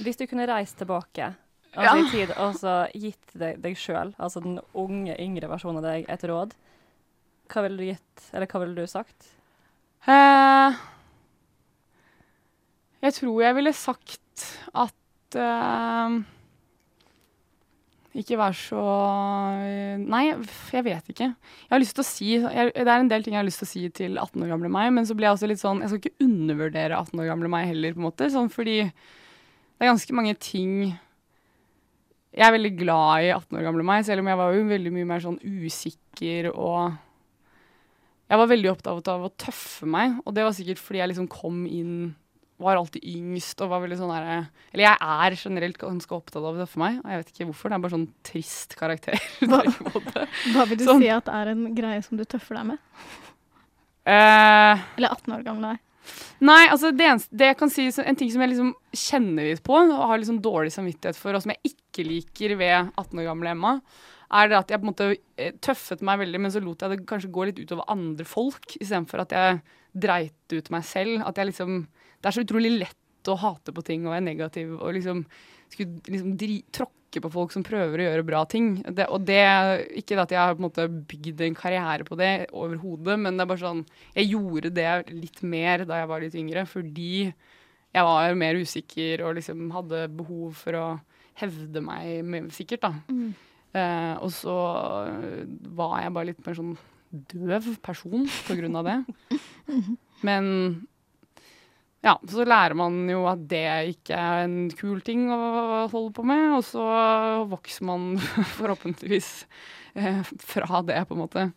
Hvis 0.00 0.16
du 0.16 0.24
kunne 0.30 0.46
reist 0.48 0.78
tilbake 0.80 1.34
altså 1.76 1.96
Ja. 1.98 2.00
i 2.00 2.08
tid 2.14 2.30
og 2.40 2.54
så 2.56 2.76
gitt 2.96 3.34
deg, 3.36 3.58
deg 3.60 3.76
sjøl, 3.76 4.14
altså 4.18 4.40
den 4.42 4.56
unge, 4.74 5.18
yngre 5.20 5.50
versjonen 5.52 5.82
av 5.82 5.84
deg, 5.90 6.06
et 6.08 6.24
råd, 6.24 6.54
hva 7.52 7.62
ville 7.66 7.76
du 7.76 7.84
gitt, 7.90 8.24
eller 8.32 8.46
hva 8.48 8.60
ville 8.64 8.74
du 8.74 8.86
sagt? 8.88 9.28
Eh, 10.08 10.76
jeg 13.04 13.14
tror 13.18 13.42
jeg 13.44 13.56
ville 13.58 13.72
sagt 13.76 14.44
at 14.72 15.36
eh, 15.36 16.14
Ikke 18.22 18.38
vær 18.40 18.56
så 18.56 18.84
Nei, 20.00 20.22
jeg 20.72 20.84
vet 20.86 21.10
ikke. 21.12 21.28
Jeg 21.28 21.74
har 21.74 21.82
lyst 21.82 21.98
til 21.98 22.04
å 22.04 22.08
si 22.08 22.30
jeg, 22.38 22.72
Det 22.72 22.86
er 22.86 22.94
en 22.94 23.10
del 23.10 23.26
ting 23.26 23.36
jeg 23.36 23.42
har 23.42 23.48
lyst 23.48 23.60
til 23.60 23.68
å 23.68 23.72
si 23.74 23.82
til 23.98 24.16
18 24.16 24.46
år 24.46 24.54
gamle 24.54 24.70
meg, 24.72 24.94
men 24.96 25.08
så 25.08 25.16
blir 25.18 25.28
jeg 25.28 25.36
også 25.36 25.50
litt 25.50 25.60
sånn 25.60 25.82
Jeg 25.84 25.92
skal 25.92 26.00
ikke 26.00 26.28
undervurdere 26.28 27.02
18 27.02 27.20
år 27.20 27.28
gamle 27.28 27.52
meg 27.52 27.68
heller, 27.74 27.92
på 27.92 28.00
en 28.00 28.08
måte. 28.08 28.30
Sånn 28.32 28.48
fordi 28.54 28.78
det 28.88 29.84
er 29.84 29.92
ganske 29.92 30.16
mange 30.16 30.38
ting 30.40 30.72
Jeg 30.88 32.46
er 32.48 32.56
veldig 32.56 32.72
glad 32.80 33.26
i 33.26 33.34
18 33.36 33.60
år 33.60 33.68
gamle 33.68 33.84
meg, 33.92 34.08
selv 34.08 34.24
om 34.24 34.32
jeg 34.32 34.40
var 34.40 34.56
jo 34.56 34.64
veldig 34.72 34.94
mye 34.96 35.10
mer 35.12 35.22
sånn 35.26 35.38
usikker 35.44 36.48
og 36.54 36.96
jeg 38.28 38.40
var 38.42 38.48
veldig 38.50 38.70
opptatt 38.74 39.08
av 39.12 39.26
å 39.26 39.34
tøffe 39.40 39.86
meg, 39.88 40.18
og 40.24 40.34
det 40.36 40.44
var 40.44 40.56
sikkert 40.56 40.80
fordi 40.82 41.00
jeg 41.02 41.12
liksom 41.14 41.28
kom 41.32 41.62
inn 41.66 42.14
var 42.58 42.74
alltid 42.74 43.04
yngst 43.06 43.60
og 43.62 43.70
var 43.70 43.84
veldig 43.84 43.96
sånn 44.00 44.10
derre 44.10 44.36
Eller 44.72 44.82
jeg 44.82 44.96
er 44.98 45.36
generelt 45.38 45.76
ganske 45.78 46.14
opptatt 46.16 46.42
av 46.42 46.56
å 46.56 46.58
tøffe 46.58 46.80
meg, 46.82 46.96
og 47.04 47.12
jeg 47.12 47.20
vet 47.20 47.28
ikke 47.32 47.46
hvorfor. 47.52 47.70
Det 47.70 47.76
er 47.76 47.82
bare 47.84 47.94
sånn 47.94 48.06
trist 48.26 48.74
karakter. 48.80 49.20
Hva? 49.48 49.60
Hva 50.56 50.64
vil 50.66 50.80
du 50.80 50.84
Sånn. 50.88 51.04
si 51.04 51.10
at 51.14 51.30
er 51.30 51.52
en 51.52 51.68
greie 51.76 52.02
som 52.02 52.18
du 52.18 52.24
tøffer 52.26 52.58
deg 52.58 52.72
med? 52.72 52.80
Uh, 54.08 54.80
Eller 54.96 55.12
18 55.12 55.36
år 55.36 55.44
gammel 55.46 55.68
deg? 55.70 55.84
nei, 56.40 56.62
altså 56.72 56.88
det, 56.96 57.04
eneste, 57.04 57.36
det 57.36 57.50
jeg 57.50 57.56
kan 57.60 57.70
si, 57.70 57.84
en 58.00 58.16
ting 58.16 58.30
som 58.32 58.40
jeg 58.40 58.54
liksom 58.54 58.70
kjenner 58.96 59.50
litt 59.50 59.60
på, 59.66 59.74
og 59.76 60.06
har 60.08 60.20
liksom 60.22 60.38
dårlig 60.40 60.70
samvittighet 60.72 61.18
for, 61.20 61.36
og 61.36 61.44
som 61.44 61.52
jeg 61.52 61.74
ikke 61.74 62.06
liker 62.06 62.54
ved 62.56 62.92
18 62.96 63.20
år 63.20 63.26
gamle 63.28 63.52
Emma, 63.52 63.72
er 64.28 64.50
det 64.50 64.58
at 64.58 64.72
jeg 64.72 64.80
på 64.80 64.86
en 64.86 64.92
måte 64.92 65.08
eh, 65.40 65.54
tøffet 65.64 66.02
meg 66.04 66.20
veldig, 66.22 66.40
men 66.44 66.52
så 66.52 66.60
lot 66.62 66.82
jeg 66.84 66.92
det 66.92 67.08
kanskje 67.08 67.32
gå 67.32 67.48
litt 67.48 67.60
utover 67.62 67.88
andre 67.92 68.26
folk, 68.28 68.74
istedenfor 68.76 69.24
at 69.24 69.34
jeg 69.36 69.60
dreit 69.96 70.54
ut 70.54 70.70
meg 70.74 70.84
selv. 70.84 71.22
At 71.26 71.40
jeg 71.40 71.52
liksom 71.52 71.80
Det 72.18 72.28
er 72.28 72.34
så 72.34 72.42
utrolig 72.42 72.72
lett 72.80 73.30
å 73.30 73.38
hate 73.38 73.72
på 73.74 73.84
ting 73.86 74.06
og 74.06 74.14
være 74.14 74.26
negativ 74.26 74.72
og 74.78 74.94
liksom 74.96 75.24
skulle 75.68 76.00
liksom 76.08 76.32
dri, 76.40 76.62
tråkke 76.72 77.22
på 77.22 77.30
folk 77.32 77.52
som 77.54 77.64
prøver 77.66 78.00
å 78.00 78.06
gjøre 78.08 78.26
bra 78.26 78.42
ting. 78.48 78.70
Det, 78.84 79.06
og 79.08 79.24
det 79.28 79.42
Ikke 80.00 80.18
at 80.20 80.32
jeg 80.32 80.40
har 80.40 80.56
på 80.56 80.62
en 80.62 80.68
måte 80.68 80.88
bygd 80.88 81.42
en 81.44 81.58
karriere 81.58 82.06
på 82.08 82.18
det 82.20 82.48
overhodet, 82.52 83.18
men 83.20 83.36
det 83.36 83.44
er 83.44 83.52
bare 83.52 83.64
sånn 83.64 83.84
Jeg 84.16 84.32
gjorde 84.32 84.72
det 84.74 84.90
litt 85.12 85.42
mer 85.42 85.86
da 85.88 86.02
jeg 86.02 86.10
var 86.10 86.24
litt 86.24 86.38
yngre, 86.38 86.66
fordi 86.68 87.12
jeg 87.96 88.04
var 88.04 88.34
mer 88.36 88.58
usikker 88.60 89.24
og 89.24 89.38
liksom 89.38 89.70
hadde 89.72 90.08
behov 90.12 90.58
for 90.60 90.76
å 90.76 90.86
hevde 91.38 91.80
meg 91.80 92.50
sikkert, 92.52 92.82
da. 92.84 92.92
Mm. 93.08 93.32
Eh, 93.76 94.14
og 94.22 94.30
så 94.32 94.54
var 95.76 95.98
jeg 96.02 96.14
bare 96.14 96.30
litt 96.30 96.46
mer 96.46 96.56
sånn 96.56 96.76
døv 97.08 97.72
person 97.84 98.28
på 98.46 98.56
grunn 98.58 98.78
av 98.80 98.88
det. 98.88 98.98
Men 100.26 100.48
ja, 102.04 102.14
så 102.30 102.44
lærer 102.46 102.76
man 102.78 103.00
jo 103.10 103.24
at 103.28 103.40
det 103.50 103.64
ikke 103.94 104.18
er 104.18 104.44
en 104.46 104.68
kul 104.78 105.00
ting 105.04 105.26
å 105.34 105.88
holde 105.90 106.12
på 106.14 106.24
med, 106.26 106.44
og 106.60 106.62
så 106.66 106.84
vokser 107.50 107.88
man 107.88 108.12
forhåpentligvis 108.58 109.32
eh, 109.98 110.22
fra 110.46 110.82
det, 110.86 111.00
på 111.08 111.16
en 111.16 111.24
måte. 111.24 111.48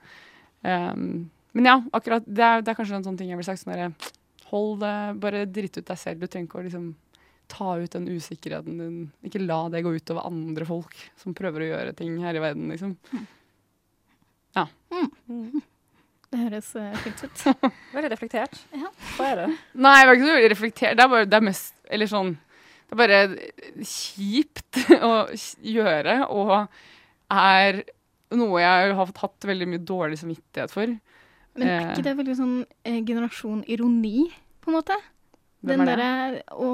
Um, 0.62 1.30
men 1.58 1.68
ja, 1.68 1.77
akkurat 1.94 2.25
det 2.25 2.44
er, 2.46 2.62
det 2.63 2.72
er, 2.72 2.77
kanskje 2.77 3.00
en 3.00 3.06
sånn 3.06 3.18
ting 3.20 3.32
jeg 3.32 3.39
ville 3.39 3.48
sagt 3.48 3.63
sånn 3.63 3.96
Hold 4.51 4.82
det, 4.84 4.98
bare 5.24 5.46
dritt 5.48 5.77
ut 5.80 5.88
deg 5.88 6.00
selv. 6.00 6.22
Du 6.22 6.27
trenger 6.27 6.50
ikke 6.50 6.60
å 6.60 6.65
liksom 6.65 6.88
ta 7.51 7.74
ut 7.81 7.91
den 7.93 8.08
usikkerheten 8.08 8.79
din. 8.79 8.98
Ikke 9.27 9.41
la 9.43 9.65
det 9.74 9.84
gå 9.86 9.93
ut 9.96 10.13
over 10.13 10.29
andre 10.29 10.67
folk 10.67 10.96
som 11.20 11.36
prøver 11.38 11.65
å 11.65 11.70
gjøre 11.74 11.96
ting 11.98 12.15
her 12.24 12.38
i 12.38 12.43
verden, 12.43 12.72
liksom. 12.72 12.96
Ja. 14.55 14.65
Mm. 14.91 15.62
Det 16.31 16.39
høres 16.39 16.70
uh, 16.79 16.93
fint 17.03 17.25
ut. 17.25 17.43
Veldig 17.96 18.12
reflektert. 18.13 18.55
Ja. 18.72 18.91
Hva 19.17 19.27
er 19.34 19.41
det? 19.41 19.48
Nei, 19.75 19.98
det 20.00 20.08
er 20.08 20.15
ikke 20.15 20.29
så 20.29 20.38
veldig 20.38 20.51
reflektert. 20.53 20.98
Det 20.98 21.03
er 21.03 21.12
bare 21.12 21.27
det 21.27 21.38
er 21.38 21.43
mest 21.43 21.74
Eller 21.91 22.08
sånn 22.08 22.29
Det 22.88 22.96
er 22.96 23.01
bare 23.01 23.20
kjipt 23.88 24.79
å 25.10 25.12
gjøre, 25.63 26.15
og 26.31 26.53
er 27.31 27.81
noe 28.36 28.62
jeg 28.63 28.93
har 28.96 29.12
hatt 29.20 29.48
veldig 29.48 29.67
mye 29.74 29.84
dårlig 29.88 30.20
samvittighet 30.22 30.72
for. 30.72 30.93
Men 31.60 31.67
er 31.67 31.89
ikke 31.91 32.08
det 32.08 32.15
veldig 32.20 32.36
sånn 32.39 32.55
eh, 32.88 33.01
generasjon 33.03 33.65
ironi, 33.67 34.29
på 34.63 34.72
en 34.72 34.77
måte? 34.77 34.96
Hvem 35.62 35.77
Den 35.77 35.84
er 35.86 35.91
derre 35.94 36.41
å 36.58 36.70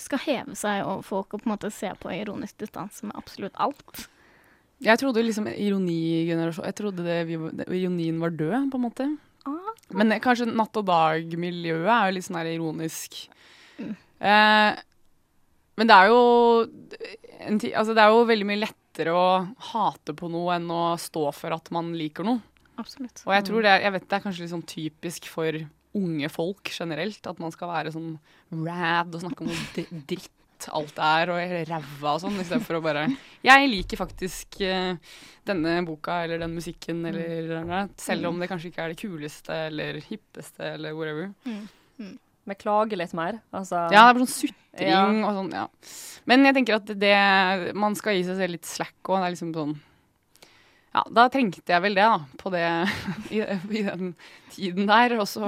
skal 0.00 0.22
heve 0.24 0.56
seg 0.56 0.80
over 0.86 1.04
folk 1.04 1.34
og 1.34 1.42
på 1.42 1.48
en 1.48 1.52
måte 1.52 1.70
se 1.74 1.90
på 2.00 2.12
ironisk 2.14 2.56
distanse 2.62 3.04
med 3.04 3.16
absolutt 3.18 3.56
alt. 3.60 4.06
Jeg 4.80 4.96
trodde 5.02 5.20
liksom 5.20 5.48
ironigenerasjon 5.50 6.64
Jeg 6.64 6.76
trodde 6.78 7.04
det, 7.04 7.18
det, 7.58 7.66
ironien 7.76 8.20
var 8.22 8.32
død, 8.32 8.70
på 8.72 8.80
en 8.80 8.86
måte. 8.86 9.08
Ah, 9.48 9.72
Men 9.92 10.14
kanskje 10.24 10.48
natt 10.48 10.76
og 10.80 10.86
dag-miljøet 10.88 11.90
er 11.92 12.08
jo 12.08 12.16
litt 12.16 12.26
sånn 12.28 12.40
her 12.40 12.48
ironisk. 12.54 13.18
Mm. 13.76 13.92
Eh, 14.30 14.80
men 15.80 15.88
det 15.88 15.96
er 15.96 16.10
jo 16.12 16.22
en 17.40 17.60
ti, 17.60 17.70
altså 17.72 17.96
det 17.96 18.04
er 18.04 18.12
jo 18.12 18.24
veldig 18.28 18.48
mye 18.48 18.62
lettere 18.62 19.12
å 19.16 19.28
hate 19.70 20.12
på 20.16 20.28
noe 20.32 20.56
enn 20.56 20.68
å 20.72 20.82
stå 21.00 21.26
for 21.36 21.56
at 21.56 21.70
man 21.72 21.92
liker 21.96 22.26
noe. 22.26 22.40
absolutt. 22.80 23.22
Og 23.28 23.36
jeg 23.36 23.46
tror 23.48 23.64
det, 23.64 23.76
jeg 23.84 23.94
vet 23.96 24.08
det 24.08 24.16
er 24.16 24.24
kanskje 24.24 24.44
litt 24.44 24.54
sånn 24.54 24.68
typisk 24.68 25.28
for 25.32 25.60
unge 25.96 26.28
folk 26.30 26.70
generelt, 26.70 27.24
at 27.26 27.40
man 27.42 27.50
skal 27.54 27.68
være 27.72 27.92
sånn 27.94 28.12
rad 28.66 29.14
og 29.14 29.24
snakke 29.24 29.42
om 29.42 29.50
noe 29.50 30.04
dritt 30.10 30.30
alt 30.76 30.98
er, 31.00 31.30
og 31.32 31.52
ræva 31.70 32.10
og 32.12 32.20
sånn, 32.20 32.36
istedenfor 32.42 32.76
å 32.76 32.82
bare 32.84 33.06
Jeg 33.46 33.68
liker 33.70 33.96
faktisk 33.96 34.58
uh, 34.60 34.92
denne 35.48 35.78
boka 35.88 36.18
eller 36.26 36.42
den 36.42 36.52
musikken 36.52 37.00
eller 37.08 37.88
Selv 37.96 38.28
om 38.28 38.38
det 38.42 38.50
kanskje 38.50 38.68
ikke 38.68 38.84
er 38.84 38.92
det 38.92 39.00
kuleste 39.00 39.56
eller 39.70 40.02
hippeste 40.04 40.74
eller 40.74 40.92
whatever. 40.92 41.30
Beklager 42.50 42.98
litt 43.00 43.12
mer. 43.16 43.40
Altså, 43.56 43.86
Ja, 43.92 44.04
det 44.04 44.10
er 44.10 44.18
bare 44.18 44.26
sånn 44.26 44.34
sutring 44.36 44.90
Ja. 44.90 45.02
og 45.08 45.34
sånn, 45.38 45.50
ja. 45.52 45.66
Men 46.26 46.44
jeg 46.44 46.54
tenker 46.58 46.76
at 46.76 46.92
det 46.98 47.74
Man 47.74 47.96
skal 47.96 48.16
gi 48.16 48.24
seg 48.28 48.36
selv 48.40 48.54
litt 48.56 48.68
slack 48.68 48.96
òg. 49.04 49.20
Det 49.20 49.26
er 49.26 49.34
liksom 49.36 49.54
sånn 49.56 49.74
Ja, 50.90 51.04
da 51.14 51.28
trengte 51.30 51.70
jeg 51.70 51.82
vel 51.84 51.94
det, 51.94 52.02
da, 52.02 52.18
på 52.40 52.50
det 52.54 52.64
i, 53.36 53.40
i 53.78 53.82
den 53.86 54.14
tiden 54.50 54.88
der. 54.90 55.14
Og 55.20 55.28
så 55.30 55.46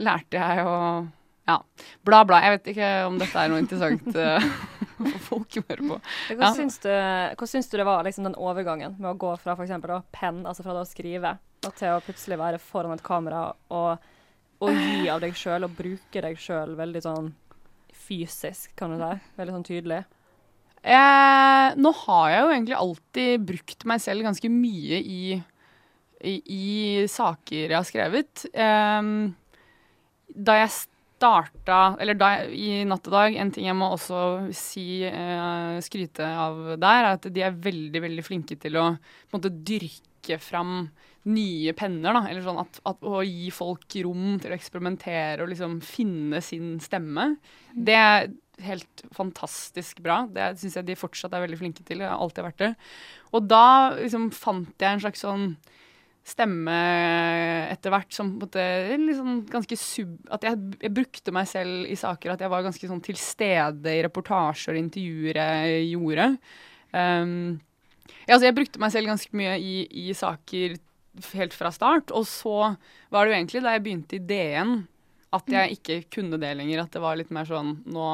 lærte 0.00 0.40
jeg 0.40 0.64
å 0.64 0.78
ja, 1.46 1.60
bla, 2.02 2.24
bla. 2.26 2.40
Jeg 2.42 2.56
vet 2.56 2.70
ikke 2.72 2.88
om 3.06 3.18
dette 3.20 3.38
er 3.38 3.52
noe 3.52 3.60
interessant 3.62 4.16
eh, 4.18 4.46
for 4.96 5.20
folk 5.28 5.58
å 5.60 5.64
høre 5.68 5.90
på. 5.92 5.98
Hva, 6.32 6.40
Ja. 6.48 6.52
syns 6.56 6.80
du, 6.82 6.90
syns 7.46 7.70
du 7.70 7.76
det 7.78 7.86
var, 7.86 8.02
liksom, 8.08 8.26
den 8.26 8.38
overgangen 8.40 8.96
med 8.98 9.12
å 9.12 9.18
gå 9.20 9.34
fra 9.42 9.54
f.eks. 9.54 9.76
penn, 10.16 10.42
altså 10.46 10.66
fra 10.66 10.74
det 10.74 10.82
å 10.86 10.88
skrive, 10.90 11.36
til 11.66 11.92
å 11.94 12.02
plutselig 12.02 12.38
være 12.40 12.58
foran 12.62 12.94
et 12.96 13.04
kamera 13.06 13.48
og, 13.74 14.02
og 14.62 14.74
gi 14.74 15.06
av 15.12 15.20
deg 15.22 15.34
sjøl 15.38 15.66
og 15.68 15.76
bruke 15.78 16.22
deg 16.22 16.38
sjøl 16.40 16.74
veldig 16.78 17.02
sånn 17.04 17.30
fysisk, 18.06 18.72
kan 18.78 18.92
du 18.94 19.00
si? 19.00 19.12
Veldig 19.38 19.54
sånn 19.56 19.66
tydelig. 19.66 20.02
Eh, 20.86 21.68
nå 21.82 21.90
har 22.04 22.26
jeg 22.30 22.42
jo 22.42 22.50
egentlig 22.52 22.76
alltid 22.78 23.46
brukt 23.48 23.86
meg 23.90 24.02
selv 24.04 24.26
ganske 24.26 24.50
mye 24.52 25.00
i, 25.00 25.22
i, 26.22 26.34
i 26.38 26.66
saker 27.10 27.64
jeg 27.64 27.74
har 27.74 27.88
skrevet. 27.88 28.44
Eh, 28.54 29.08
da 30.36 30.60
jeg 30.60 30.76
starta 31.16 31.96
Eller 32.02 32.18
da 32.18 32.28
i 32.52 32.84
Natt 32.84 33.06
og 33.08 33.14
dag, 33.14 33.36
en 33.40 33.50
ting 33.54 33.66
jeg 33.70 33.78
må 33.78 33.88
også 33.94 34.20
si, 34.54 35.00
eh, 35.08 35.78
skryte 35.82 36.26
av 36.28 36.76
der, 36.76 36.98
er 37.00 37.12
at 37.14 37.28
de 37.32 37.42
er 37.42 37.56
veldig, 37.66 38.02
veldig 38.04 38.24
flinke 38.26 38.58
til 38.60 38.76
å 38.76 38.90
på 38.92 39.32
en 39.32 39.38
måte 39.38 39.54
dyrke 39.56 40.36
fram 40.42 40.90
nye 41.26 41.72
penner, 41.74 42.14
da. 42.14 42.26
Eller 42.28 42.44
sånn 42.44 42.60
at, 42.62 42.78
at 42.86 43.06
å 43.06 43.22
gi 43.24 43.48
folk 43.54 43.96
rom 44.04 44.36
til 44.42 44.52
å 44.52 44.58
eksperimentere 44.58 45.42
og 45.42 45.50
liksom 45.50 45.80
finne 45.82 46.42
sin 46.44 46.76
stemme. 46.84 47.32
Det 47.72 47.96
helt 48.64 49.02
fantastisk 49.14 50.00
bra. 50.04 50.22
Det 50.32 50.54
syns 50.60 50.78
jeg 50.78 50.88
de 50.88 50.98
fortsatt 50.98 51.34
er 51.36 51.44
veldig 51.44 51.58
flinke 51.60 51.84
til. 51.86 52.02
Jeg 52.02 52.10
har 52.10 52.20
alltid 52.20 52.46
vært 52.46 52.62
det. 52.62 52.70
Og 53.36 53.48
da 53.50 53.66
liksom 53.98 54.30
fant 54.34 54.72
jeg 54.80 54.96
en 54.96 55.02
slags 55.04 55.24
sånn 55.26 55.50
stemme 56.26 56.76
etter 57.70 57.92
hvert 57.94 58.10
som 58.14 58.32
på 58.40 58.48
en 58.58 59.04
liksom 59.06 59.36
ganske 59.50 59.78
sub... 59.78 60.16
At 60.34 60.46
jeg, 60.46 60.58
jeg 60.82 60.94
brukte 60.96 61.34
meg 61.34 61.46
selv 61.50 61.86
i 61.86 61.98
saker, 61.98 62.34
at 62.34 62.42
jeg 62.42 62.50
var 62.50 62.64
ganske 62.66 62.90
sånn 62.90 63.04
til 63.04 63.20
stede 63.20 63.94
i 63.94 64.02
reportasjer 64.08 64.74
og 64.74 64.80
intervjuer 64.80 65.38
jeg 65.38 65.86
gjorde. 65.92 66.26
Um, 66.90 67.60
ja, 68.26 68.34
altså 68.34 68.48
jeg 68.48 68.56
brukte 68.58 68.82
meg 68.82 68.94
selv 68.94 69.12
ganske 69.12 69.38
mye 69.38 69.54
i, 69.62 69.76
i 70.08 70.10
saker 70.16 70.76
helt 71.36 71.54
fra 71.54 71.70
start. 71.74 72.10
Og 72.10 72.26
så 72.28 72.74
var 73.12 73.22
det 73.22 73.32
jo 73.32 73.38
egentlig 73.38 73.62
da 73.62 73.76
jeg 73.76 73.86
begynte 73.86 74.18
i 74.18 74.24
DN 74.26 74.78
at 75.36 75.52
jeg 75.52 75.78
ikke 75.78 76.00
kunne 76.16 76.40
det 76.42 76.56
lenger. 76.58 76.82
At 76.82 76.96
det 76.96 77.04
var 77.04 77.18
litt 77.20 77.30
mer 77.34 77.46
sånn 77.46 77.76
nå 77.86 78.08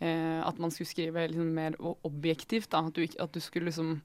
eh, 0.00 0.40
At 0.44 0.58
man 0.58 0.72
skulle 0.74 0.90
skrive 0.90 1.28
liksom 1.28 1.54
mer 1.54 1.78
objektivt. 2.06 2.70
Da. 2.70 2.86
At, 2.86 2.98
du, 2.98 3.06
at 3.06 3.32
du 3.34 3.40
skulle 3.40 3.70
liksom 3.70 3.98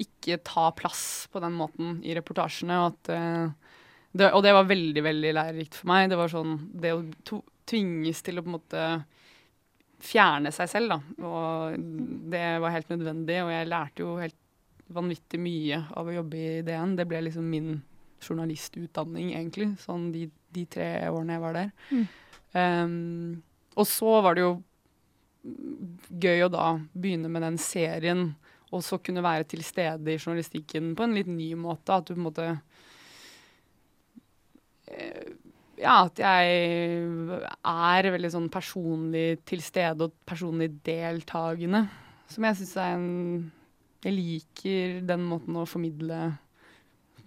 ikke 0.00 0.40
ta 0.46 0.70
plass 0.72 1.28
på 1.32 1.42
den 1.44 1.56
måten 1.58 1.98
i 2.06 2.14
reportasjene. 2.16 2.80
Og, 2.80 2.94
at, 2.94 3.12
eh, 3.14 3.78
det, 4.12 4.32
og 4.32 4.44
det 4.44 4.54
var 4.56 4.68
veldig, 4.68 5.04
veldig 5.06 5.32
lærerikt 5.36 5.80
for 5.80 5.92
meg. 5.92 6.10
Det 6.10 6.20
var 6.20 6.32
sånn 6.32 6.58
Det 6.72 6.94
å 6.96 7.02
to, 7.26 7.42
tvinges 7.70 8.22
til 8.26 8.40
å 8.40 8.44
på 8.44 8.50
en 8.50 8.58
måte 8.58 8.84
fjerne 10.00 10.52
seg 10.54 10.70
selv, 10.72 10.94
da. 10.94 11.26
Og 11.28 11.76
det 12.32 12.44
var 12.62 12.72
helt 12.74 12.88
nødvendig, 12.92 13.36
og 13.44 13.52
jeg 13.52 13.68
lærte 13.68 14.04
jo 14.04 14.16
helt 14.20 14.38
vanvittig 14.90 15.38
mye 15.42 15.82
av 15.96 16.08
å 16.08 16.14
jobbe 16.14 16.40
i 16.40 16.62
DN. 16.66 16.96
Det 16.98 17.06
ble 17.08 17.20
liksom 17.26 17.46
min 17.46 17.74
journalistutdanning, 18.20 19.34
egentlig, 19.36 19.70
sånn 19.80 20.10
de, 20.14 20.26
de 20.54 20.64
tre 20.72 20.88
årene 21.08 21.36
jeg 21.36 21.44
var 21.44 21.56
der. 21.56 21.70
Mm. 21.92 22.08
Um, 22.50 23.42
og 23.78 23.86
så 23.86 24.16
var 24.24 24.36
det 24.36 24.44
jo 24.44 24.54
gøy 25.42 26.44
å 26.44 26.50
da 26.52 26.72
begynne 26.92 27.30
med 27.32 27.44
den 27.46 27.58
serien, 27.60 28.30
og 28.70 28.84
så 28.86 29.00
kunne 29.02 29.24
være 29.24 29.48
til 29.50 29.62
stede 29.66 30.12
i 30.12 30.18
journalistikken 30.18 30.92
på 30.96 31.06
en 31.06 31.16
litt 31.16 31.30
ny 31.30 31.52
måte. 31.58 31.96
At 31.96 32.06
du 32.06 32.14
på 32.14 32.20
en 32.20 32.26
måte 32.28 32.48
eh, 34.90 35.32
Ja, 35.80 36.04
at 36.04 36.20
jeg 36.20 36.58
er 37.64 38.10
veldig 38.12 38.30
sånn 38.34 38.50
personlig 38.52 39.40
til 39.48 39.64
stede 39.64 40.06
og 40.06 40.14
personlig 40.28 40.68
deltakende. 40.86 41.86
Som 42.30 42.46
jeg 42.46 42.60
syns 42.60 42.76
er 42.76 42.92
en 42.98 43.08
Jeg 44.04 44.16
liker 44.16 45.00
den 45.08 45.26
måten 45.28 45.58
å 45.60 45.66
formidle 45.68 46.20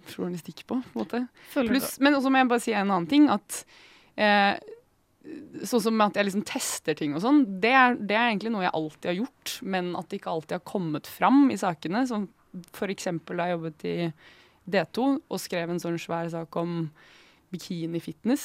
journalistikk 0.09 0.63
på, 0.67 0.79
på 0.79 0.95
en 0.95 1.03
måte. 1.03 1.19
Plus, 1.53 1.97
men 2.03 2.15
også 2.17 2.31
må 2.31 2.41
jeg 2.41 2.49
bare 2.49 2.63
si 2.63 2.73
en 2.73 2.89
annen 2.89 3.09
ting. 3.09 3.27
At 3.31 3.59
eh, 4.15 4.55
sånn 5.63 5.83
som 5.85 6.03
at 6.03 6.17
jeg 6.19 6.27
liksom 6.27 6.45
tester 6.47 6.97
ting 6.99 7.15
og 7.15 7.23
sånn, 7.23 7.43
det 7.63 7.71
er, 7.71 7.95
det 7.95 8.15
er 8.17 8.29
egentlig 8.29 8.51
noe 8.53 8.65
jeg 8.65 8.75
alltid 8.75 9.09
har 9.09 9.19
gjort, 9.21 9.57
men 9.75 9.91
at 9.99 10.09
det 10.09 10.19
ikke 10.19 10.33
alltid 10.33 10.57
har 10.57 10.65
kommet 10.67 11.09
fram 11.09 11.45
i 11.53 11.59
sakene. 11.59 12.03
Som 12.09 12.27
eksempel 12.91 13.39
da 13.39 13.47
jeg 13.47 13.57
jobbet 13.57 13.85
i 13.89 13.97
D2 14.73 15.05
og 15.21 15.41
skrev 15.41 15.71
en 15.71 15.81
sånn 15.83 15.99
svær 16.01 16.31
sak 16.33 16.59
om 16.59 16.87
bikini-fitness 17.53 18.43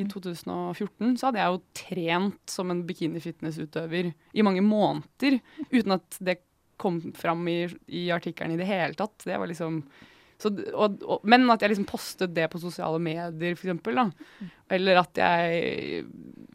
i 0.00 0.04
2014, 0.10 1.14
så 1.16 1.28
hadde 1.28 1.40
jeg 1.40 1.54
jo 1.54 1.60
trent 1.78 2.50
som 2.50 2.72
en 2.72 2.82
bikini-fitness-utøver 2.88 4.10
i 4.10 4.44
mange 4.46 4.64
måneder 4.66 5.38
uten 5.70 5.94
at 5.94 6.18
det 6.26 6.40
kom 6.78 6.98
fram 7.18 7.44
i, 7.50 7.60
i 7.90 8.08
artikkelen 8.14 8.54
i 8.54 8.60
det 8.60 8.68
hele 8.68 8.98
tatt. 8.98 9.16
Det 9.24 9.38
var 9.38 9.50
liksom 9.50 9.82
så, 10.38 10.52
og, 10.70 11.00
og, 11.02 11.24
men 11.26 11.50
at 11.50 11.58
jeg 11.62 11.70
liksom 11.72 11.86
postet 11.88 12.34
det 12.36 12.46
på 12.52 12.60
sosiale 12.62 12.98
medier, 13.02 13.56
eksempel. 13.56 13.98
Eller 14.70 14.94
at 15.02 15.18
jeg 15.18 16.04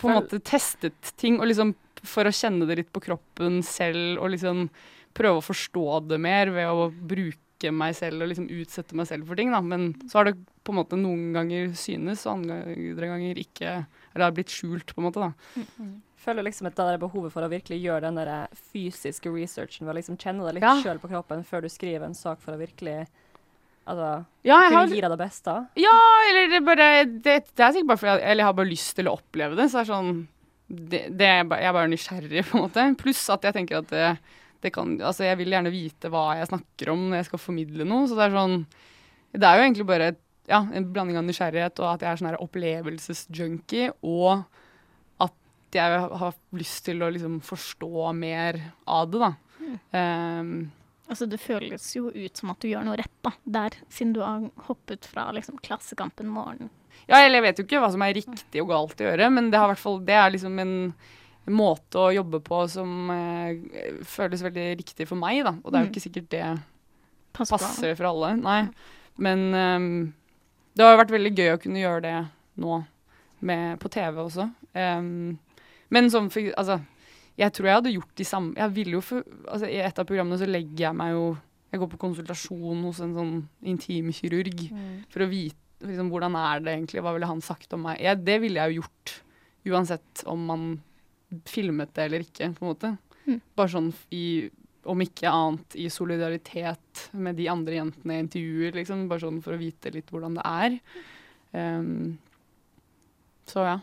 på 0.00 0.08
en 0.08 0.18
måte 0.18 0.40
testet 0.42 1.12
ting, 1.20 1.38
og 1.38 1.46
liksom 1.46 1.74
for 2.02 2.26
å 2.26 2.34
kjenne 2.34 2.66
det 2.66 2.80
litt 2.80 2.90
på 2.94 3.02
kroppen 3.04 3.60
selv, 3.66 4.18
og 4.18 4.32
liksom 4.34 4.66
prøve 5.14 5.38
å 5.38 5.44
forstå 5.44 5.86
det 6.10 6.18
mer 6.22 6.50
ved 6.54 6.70
å 6.72 6.88
bruke 6.90 7.70
meg 7.70 7.94
selv 7.94 8.24
og 8.24 8.32
liksom 8.32 8.48
utsette 8.50 8.96
meg 8.98 9.06
selv 9.06 9.28
for 9.28 9.38
ting, 9.38 9.52
da. 9.54 9.60
Men 9.62 9.92
så 10.10 10.18
har 10.18 10.30
det 10.30 10.38
på 10.64 10.74
en 10.74 10.80
måte 10.80 10.98
noen 10.98 11.28
ganger 11.36 11.70
synes, 11.78 12.24
og 12.26 12.40
andre 12.40 13.12
ganger 13.12 13.38
ikke 13.38 13.82
Eller 14.12 14.26
har 14.26 14.34
blitt 14.36 14.50
skjult, 14.52 14.90
på 14.92 15.00
en 15.00 15.06
måte, 15.06 15.22
da. 15.22 15.60
Føler 16.22 16.46
liksom 16.46 16.68
at 16.70 16.76
det 16.78 16.84
er 16.94 17.00
behovet 17.02 17.32
for 17.34 17.42
å 17.42 17.50
virkelig 17.50 17.80
gjøre 17.82 18.04
den 18.06 18.18
der 18.20 18.48
fysiske 18.72 19.30
researchen, 19.34 19.86
ved 19.88 19.94
å 19.94 19.98
liksom 19.98 20.18
kjenne 20.22 20.44
det 20.46 20.54
litt 20.58 20.66
Ja. 20.66 20.76
sjøl 20.82 21.00
på 21.02 21.10
kroppen 21.10 21.42
før 21.44 21.64
du 21.64 21.68
skriver 21.72 22.06
en 22.06 22.14
sak 22.14 22.38
for 22.40 22.54
å 22.54 22.60
virkelig 22.60 23.00
altså, 23.86 24.10
Ja, 24.46 24.60
kunne 24.68 24.76
har 24.78 24.86
gi 24.92 25.00
deg 25.02 25.10
det 25.10 25.18
beste. 25.18 25.56
Ja, 25.82 25.96
eller 26.30 26.52
det 26.52 26.60
bare 26.64 26.90
Det, 27.10 27.34
det 27.56 27.64
er 27.66 27.72
sikkert 27.74 27.90
bare 27.90 27.98
fordi 28.04 28.12
jeg, 28.14 28.22
eller 28.30 28.42
jeg 28.44 28.50
har 28.52 28.58
bare 28.60 28.70
lyst 28.70 28.94
til 28.96 29.10
å 29.10 29.16
oppleve 29.18 29.58
det. 29.58 29.66
Så 29.72 29.80
det 29.80 29.82
er 29.82 29.90
sånn 29.94 30.12
det, 30.72 31.00
det 31.18 31.26
er 31.26 31.42
bare, 31.44 31.60
Jeg 31.60 31.68
er 31.68 31.76
bare 31.80 31.90
nysgjerrig, 31.92 32.44
på 32.48 32.56
en 32.56 32.62
måte. 32.68 32.86
Pluss 33.02 33.24
at 33.34 33.42
jeg 33.44 33.52
tenker 33.58 33.82
at 33.82 33.90
det, 33.90 34.06
det 34.62 34.72
kan 34.72 34.94
Altså, 35.02 35.26
jeg 35.26 35.36
vil 35.42 35.50
gjerne 35.56 35.74
vite 35.74 36.08
hva 36.08 36.36
jeg 36.38 36.48
snakker 36.52 36.92
om 36.94 37.08
når 37.10 37.18
jeg 37.24 37.30
skal 37.32 37.42
formidle 37.50 37.84
noe. 37.84 38.06
Så 38.06 38.14
det 38.16 38.28
er 38.30 38.36
sånn 38.38 38.60
Det 39.34 39.42
er 39.48 39.58
jo 39.58 39.66
egentlig 39.66 39.86
bare 39.90 40.12
ja, 40.50 40.58
en 40.74 40.86
blanding 40.92 41.16
av 41.18 41.26
nysgjerrighet 41.26 41.78
og 41.82 41.86
at 41.96 42.02
jeg 42.02 42.10
er 42.12 42.16
sånn 42.18 42.30
her 42.30 42.40
opplevelsesjunkie, 42.42 43.92
og 44.02 44.42
at 45.72 45.78
jeg 45.80 46.04
har 46.20 46.34
lyst 46.58 46.84
til 46.84 47.00
å 47.02 47.08
liksom 47.12 47.38
forstå 47.44 48.12
mer 48.18 48.58
av 48.86 49.10
det, 49.12 49.20
da. 49.24 49.32
Um, 49.96 50.70
Altså, 51.12 51.26
det 51.28 51.42
føles 51.42 51.84
jo 51.92 52.06
ut 52.08 52.38
som 52.38 52.52
at 52.54 52.62
du 52.62 52.70
gjør 52.70 52.86
noe 52.86 52.96
rett, 52.96 53.12
da. 53.26 53.32
Der, 53.44 53.74
siden 53.92 54.14
du 54.16 54.22
har 54.24 54.46
hoppet 54.68 55.04
fra 55.10 55.26
liksom, 55.34 55.58
Klassekampen 55.60 56.30
morgen. 56.32 56.70
Ja, 57.04 57.18
eller 57.18 57.40
jeg 57.40 57.44
vet 57.44 57.58
jo 57.60 57.64
ikke 57.66 57.80
hva 57.82 57.90
som 57.92 58.04
er 58.06 58.14
riktig 58.16 58.62
og 58.62 58.70
galt 58.70 59.02
å 59.02 59.08
gjøre, 59.10 59.28
men 59.34 59.50
det, 59.52 59.60
det 60.08 60.16
er 60.16 60.32
liksom 60.32 60.56
en 60.62 60.78
måte 61.52 62.00
å 62.00 62.12
jobbe 62.14 62.40
på 62.46 62.62
som 62.70 63.10
eh, 63.12 64.00
føles 64.08 64.44
veldig 64.46 64.66
riktig 64.80 65.08
for 65.10 65.20
meg, 65.20 65.42
da. 65.44 65.52
Og 65.60 65.68
det 65.72 65.78
er 65.80 65.84
jo 65.84 65.90
Mm. 65.90 65.92
ikke 65.92 66.06
sikkert 66.06 66.30
det 66.32 66.46
Pass 67.36 67.50
passer 67.50 67.94
for 67.98 68.08
alle. 68.08 68.32
Nei. 68.40 68.60
Men 69.18 69.44
um, 69.52 70.14
det 70.72 70.84
har 70.86 70.94
jo 70.94 71.02
vært 71.02 71.14
veldig 71.18 71.34
gøy 71.36 71.52
å 71.56 71.60
kunne 71.60 71.82
gjøre 71.82 72.02
det 72.06 72.16
nå 72.62 72.84
med, 73.42 73.80
på 73.82 73.90
TV 73.92 74.20
også. 74.22 74.48
Ehm, 74.78 75.36
men 75.92 76.10
som 76.12 76.28
Altså, 76.32 76.80
jeg 77.38 77.54
tror 77.56 77.68
jeg 77.68 77.78
hadde 77.78 77.94
gjort 77.94 78.14
de 78.18 78.24
samme 78.28 78.52
Jeg 78.58 78.74
ville 78.76 78.96
jo 78.98 79.00
for, 79.04 79.24
altså, 79.48 79.68
I 79.68 79.80
et 79.84 79.98
av 79.98 80.08
programmene 80.08 80.38
så 80.40 80.48
legger 80.48 80.86
jeg 80.86 80.98
meg 80.98 81.14
jo 81.14 81.24
Jeg 81.72 81.82
går 81.82 81.90
på 81.94 82.00
konsultasjon 82.02 82.86
hos 82.86 83.00
en 83.04 83.14
sånn 83.16 83.34
intimkirurg 83.72 84.64
for 85.12 85.24
å 85.24 85.30
vite 85.30 85.60
liksom, 85.86 86.10
hvordan 86.12 86.36
er 86.38 86.62
det 86.62 86.74
egentlig, 86.76 87.02
hva 87.04 87.14
ville 87.16 87.28
han 87.28 87.40
sagt 87.44 87.72
om 87.74 87.86
meg. 87.86 88.00
Jeg, 88.02 88.20
det 88.26 88.38
ville 88.42 88.60
jeg 88.60 88.74
jo 88.74 88.82
gjort 88.82 89.14
uansett 89.72 90.24
om 90.30 90.44
man 90.46 90.66
filmet 91.48 91.92
det 91.96 92.04
eller 92.06 92.26
ikke, 92.26 92.50
på 92.56 92.64
en 92.64 92.70
måte. 92.70 92.90
Mm. 93.24 93.38
Bare 93.56 93.72
sånn 93.72 93.88
i 94.14 94.24
om 94.82 94.98
ikke 94.98 95.30
annet 95.30 95.76
i 95.78 95.86
solidaritet 95.94 97.04
med 97.14 97.36
de 97.38 97.46
andre 97.52 97.76
jentene 97.76 98.16
jeg 98.16 98.24
intervjuer, 98.26 98.72
liksom. 98.80 99.04
Bare 99.10 99.22
sånn 99.22 99.38
for 99.44 99.54
å 99.54 99.60
vite 99.60 99.92
litt 99.94 100.10
hvordan 100.10 100.38
det 100.40 100.46
er. 100.48 100.78
Um, 101.54 102.16
så 103.46 103.66
ja. 103.68 103.76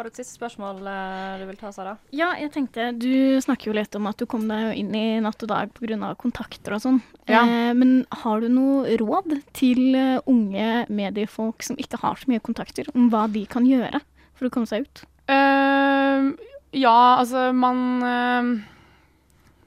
Har 0.00 0.06
du 0.08 0.14
et 0.14 0.20
siste 0.22 0.38
spørsmål 0.38 0.78
eh, 0.88 1.40
du 1.42 1.42
vil 1.44 1.58
ta, 1.60 1.68
Sara? 1.76 1.90
Ja, 2.16 2.30
jeg 2.40 2.48
tenkte, 2.54 2.86
du 2.96 3.36
snakker 3.44 3.68
jo 3.68 3.74
litt 3.76 3.92
om 3.98 4.06
at 4.08 4.16
du 4.16 4.24
kom 4.24 4.46
deg 4.48 4.78
inn 4.80 4.94
i 4.96 5.18
Natt 5.20 5.44
og 5.44 5.50
Dag 5.50 5.74
pga. 5.76 6.14
kontakter 6.16 6.72
og 6.72 6.80
sånn. 6.80 7.02
Ja. 7.28 7.42
Eh, 7.42 7.74
men 7.76 8.06
har 8.22 8.40
du 8.40 8.46
noe 8.48 8.94
råd 8.96 9.34
til 9.52 9.92
eh, 9.92 10.22
unge 10.24 10.86
mediefolk 10.88 11.68
som 11.68 11.76
ikke 11.76 12.00
har 12.00 12.16
så 12.16 12.32
mye 12.32 12.40
kontakter, 12.40 12.88
om 12.94 13.10
hva 13.12 13.26
de 13.28 13.44
kan 13.44 13.68
gjøre 13.68 14.00
for 14.40 14.48
å 14.48 14.52
komme 14.56 14.72
seg 14.72 14.88
ut? 14.88 15.04
Uh, 15.28 16.32
ja, 16.72 16.96
altså 17.20 17.50
man 17.52 17.84
uh, 18.00 18.50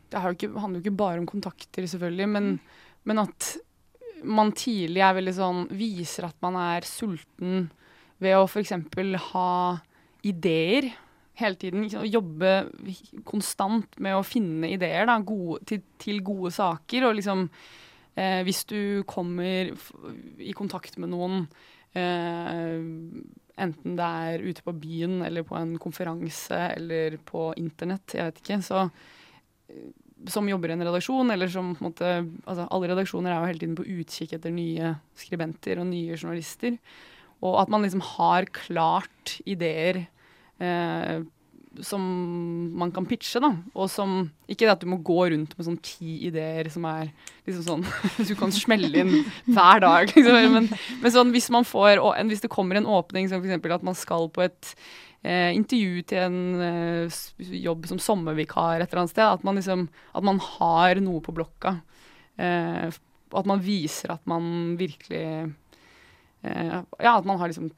Det 0.10 0.25
jo 0.25 0.34
ikke, 0.34 0.51
handler 0.57 0.81
jo 0.81 0.88
ikke 0.88 0.97
bare 1.05 1.21
om 1.21 1.29
kontakter, 1.29 1.86
selvfølgelig, 1.86 2.31
men, 2.39 2.51
men 3.05 3.27
at 3.27 3.53
man 4.25 4.49
tidlig 4.57 5.05
er 5.05 5.19
veldig 5.21 5.38
sånn 5.38 5.65
Viser 5.77 6.31
at 6.34 6.41
man 6.41 6.57
er 6.57 6.89
sulten 6.89 7.67
ved 8.17 8.41
å 8.41 8.47
f.eks. 8.49 8.79
ha 9.29 9.49
ideer 10.23 10.89
hele 11.39 11.59
tiden. 11.59 11.86
ikke 11.86 12.05
Jobbe 12.07 12.51
konstant 13.27 13.97
med 14.03 14.17
å 14.17 14.25
finne 14.25 14.71
ideer 14.73 15.07
da, 15.09 15.19
gode, 15.19 15.63
til, 15.69 15.83
til 16.01 16.21
gode 16.25 16.53
saker. 16.53 17.09
Og 17.09 17.17
liksom 17.19 17.47
eh, 18.15 18.41
Hvis 18.47 18.63
du 18.69 19.03
kommer 19.09 19.73
i 20.39 20.53
kontakt 20.57 20.99
med 21.01 21.13
noen 21.13 21.47
eh, 21.97 22.77
enten 23.63 23.97
det 23.97 24.05
er 24.27 24.45
ute 24.45 24.63
på 24.65 24.73
byen 24.81 25.21
eller 25.25 25.45
på 25.45 25.57
en 25.59 25.75
konferanse 25.81 26.62
eller 26.73 27.19
på 27.25 27.51
internett, 27.62 28.15
jeg 28.17 28.29
vet 28.29 28.41
ikke, 28.41 28.62
så 28.65 28.86
eh, 28.88 29.91
som 30.29 30.47
jobber 30.47 30.71
i 30.71 30.75
en 30.77 30.86
redaksjon, 30.86 31.33
eller 31.33 31.49
som 31.51 31.73
på 31.75 31.83
en 31.83 31.89
måte 31.89 32.12
altså 32.47 32.67
Alle 32.71 32.93
redaksjoner 32.93 33.33
er 33.33 33.41
jo 33.41 33.49
hele 33.49 33.59
tiden 33.59 33.75
på 33.75 33.88
utkikk 33.99 34.38
etter 34.38 34.53
nye 34.55 34.93
skribenter 35.19 35.81
og 35.81 35.89
nye 35.89 36.15
journalister. 36.15 36.77
Og 37.43 37.60
at 37.62 37.71
man 37.71 37.84
liksom 37.84 38.03
har 38.15 38.47
klart 38.56 39.38
ideer 39.49 40.06
eh, 40.63 41.23
som 41.82 42.01
man 42.77 42.91
kan 42.93 43.06
pitche, 43.10 43.41
da. 43.41 43.49
Og 43.73 43.89
som 43.89 44.27
Ikke 44.51 44.69
at 44.69 44.84
du 44.84 44.89
må 44.91 44.99
gå 45.06 45.29
rundt 45.34 45.56
med 45.58 45.65
sånn 45.65 45.79
ti 45.82 46.19
ideer 46.27 46.69
som 46.73 46.86
er 46.86 47.08
liksom 47.47 47.63
sånn 47.65 47.86
Du 48.29 48.36
kan 48.38 48.53
smelle 48.53 48.91
inn 49.01 49.15
hver 49.47 49.82
dag, 49.82 50.12
liksom. 50.13 50.53
Men, 50.53 50.69
men 51.01 51.15
sånn 51.15 51.34
hvis 51.34 51.49
man 51.53 51.65
får 51.67 52.01
Hvis 52.29 52.45
det 52.45 52.51
kommer 52.53 52.79
en 52.79 52.89
åpning 52.89 53.29
som 53.32 53.41
f.eks. 53.41 53.73
at 53.79 53.88
man 53.89 53.97
skal 53.97 54.29
på 54.34 54.45
et 54.45 54.75
eh, 55.23 55.49
intervju 55.56 56.03
til 56.12 56.21
en 56.27 56.67
eh, 56.67 57.23
jobb 57.63 57.89
som 57.89 58.01
sommervikar 58.01 58.84
et 58.84 58.91
eller 58.91 59.06
annet 59.06 59.15
sted, 59.15 59.25
at 59.25 59.47
man 59.47 59.58
liksom 59.58 59.88
At 60.13 60.29
man 60.29 60.41
har 60.43 61.01
noe 61.01 61.23
på 61.25 61.36
blokka. 61.36 61.79
Eh, 62.38 62.93
at 63.34 63.49
man 63.49 63.62
viser 63.65 64.13
at 64.13 64.21
man 64.29 64.75
virkelig 64.77 65.53
Ja, 66.43 67.13
at 67.17 67.27
man 67.27 67.39
har 67.39 67.47
liksom 67.51 67.71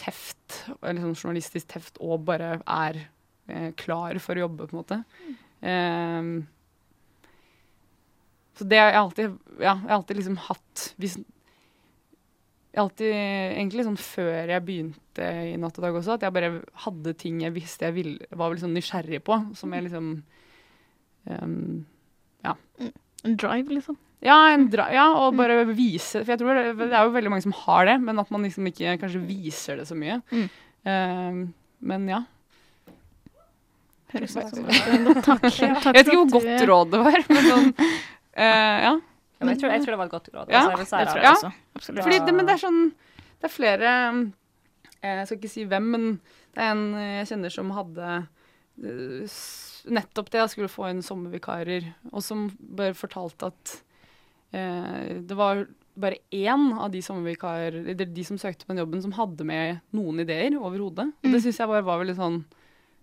teft, 0.00 0.62
eller 0.80 1.02
sånn 1.02 1.16
journalistisk 1.16 1.68
teft, 1.72 2.00
og 2.04 2.24
bare 2.28 2.58
er 2.60 3.02
eh, 3.48 3.70
klar 3.80 4.18
for 4.22 4.36
å 4.36 4.46
jobbe, 4.46 4.68
på 4.68 4.76
en 4.76 4.80
måte. 4.80 4.98
Eh, 5.64 6.30
så 8.60 8.66
det 8.68 8.80
har 8.80 8.90
jeg 8.90 9.00
alltid 9.00 9.26
Ja, 9.60 9.74
jeg 9.76 9.88
har 9.88 9.94
alltid 9.94 10.18
liksom 10.18 10.38
hatt 10.44 10.82
hvis, 11.00 11.14
Jeg 11.20 12.76
har 12.76 12.86
alltid, 12.86 13.12
egentlig 13.14 13.86
sånn 13.86 14.00
før 14.00 14.52
jeg 14.52 14.64
begynte 14.66 15.28
i 15.50 15.54
Natt 15.60 15.78
og 15.80 15.86
Dag 15.86 15.96
også, 16.00 16.16
at 16.16 16.26
jeg 16.26 16.34
bare 16.36 16.50
hadde 16.84 17.14
ting 17.18 17.40
jeg 17.44 17.54
visste 17.56 17.88
jeg 17.88 17.96
ville, 17.96 18.28
var 18.36 18.60
sånn 18.60 18.76
nysgjerrig 18.76 19.22
på, 19.26 19.38
som 19.58 19.72
jeg 19.74 19.88
liksom 19.88 20.12
ehm, 21.26 21.80
En 23.24 23.36
drive, 23.36 23.68
liksom. 23.68 23.98
ja, 24.24 24.36
en 24.54 24.66
dra 24.72 24.86
ja, 24.94 25.06
og 25.20 25.34
bare 25.36 25.58
vise 25.68 26.22
For 26.22 26.32
jeg 26.32 26.40
tror 26.40 26.56
det, 26.56 26.70
det 26.80 26.94
er 26.96 27.04
jo 27.04 27.12
veldig 27.12 27.32
mange 27.34 27.44
som 27.44 27.56
har 27.66 27.88
det, 27.90 27.96
men 28.00 28.22
at 28.22 28.30
man 28.32 28.46
liksom 28.46 28.68
ikke 28.70 28.96
kanskje 29.02 29.20
viser 29.26 29.80
det 29.80 29.88
så 29.90 29.96
mye. 29.98 30.20
Mm. 30.32 30.46
Uh, 30.88 31.42
men 31.90 32.08
ja. 32.08 32.22
Høres 34.14 34.36
ut 34.36 34.56
som 34.56 34.66
det. 34.66 34.80
et 34.80 35.22
takk. 35.26 35.46
Jeg 35.60 35.94
vet 35.94 36.08
ikke 36.08 36.18
hvor 36.24 36.34
godt 36.40 36.66
råd 36.72 36.92
det 36.94 37.04
var, 37.06 37.22
men 37.28 37.48
sånn 37.52 37.70
uh, 37.76 38.76
Ja. 38.88 38.98
Ja, 39.40 39.46
jeg, 39.48 39.56
tror, 39.56 39.70
jeg 39.72 39.80
tror 39.80 39.94
det 39.94 39.96
var 39.96 40.08
et 40.10 40.12
godt 40.12 40.26
råd. 40.34 40.50
Ja, 40.52 40.60
altså, 40.68 40.98
Det 41.00 41.08
tror 41.08 41.22
jeg 41.22 41.30
også. 41.30 41.50
Absolutt. 41.78 42.02
Fordi 42.04 42.16
det, 42.26 42.32
men 42.36 42.44
det 42.44 42.52
er 42.52 42.60
sånn 42.60 42.80
Det 43.40 43.46
er 43.48 43.52
flere 43.54 43.92
eh, 45.00 45.14
Jeg 45.14 45.22
skal 45.30 45.38
ikke 45.38 45.52
si 45.54 45.64
hvem, 45.70 45.86
men 45.94 46.02
det 46.52 46.66
er 46.66 46.74
en 46.74 46.82
jeg 47.00 47.30
kjenner 47.30 47.54
som 47.54 47.70
hadde 47.72 48.10
nettopp 49.88 50.30
det. 50.30 50.42
Jeg 50.42 50.54
skulle 50.54 50.72
få 50.72 50.88
inn 50.90 51.04
sommervikarer, 51.04 51.86
og 52.12 52.24
som 52.24 52.48
bare 52.58 52.96
fortalte 52.98 53.50
at 53.50 53.74
eh, 54.56 55.20
det 55.24 55.38
var 55.38 55.66
bare 56.00 56.20
én 56.32 56.70
av 56.80 56.90
de 56.92 57.02
eller 57.02 58.06
de 58.06 58.24
som 58.24 58.38
søkte 58.38 58.64
på 58.64 58.72
den 58.72 58.82
jobben, 58.82 59.02
som 59.02 59.12
hadde 59.12 59.44
med 59.44 59.80
noen 59.92 60.22
ideer 60.22 60.56
overhodet. 60.56 61.10
Mm. 61.22 61.32
det 61.32 61.42
syns 61.42 61.60
jeg 61.60 61.68
bare 61.68 61.84
var 61.84 62.00
veldig 62.00 62.16
sånn 62.16 62.38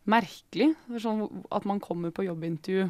merkelig. 0.07 0.71
Er 0.89 1.03
sånn 1.03 1.43
at 1.51 1.67
man 1.67 1.83
kommer 1.83 2.13
på 2.15 2.25
jobbintervju, 2.25 2.87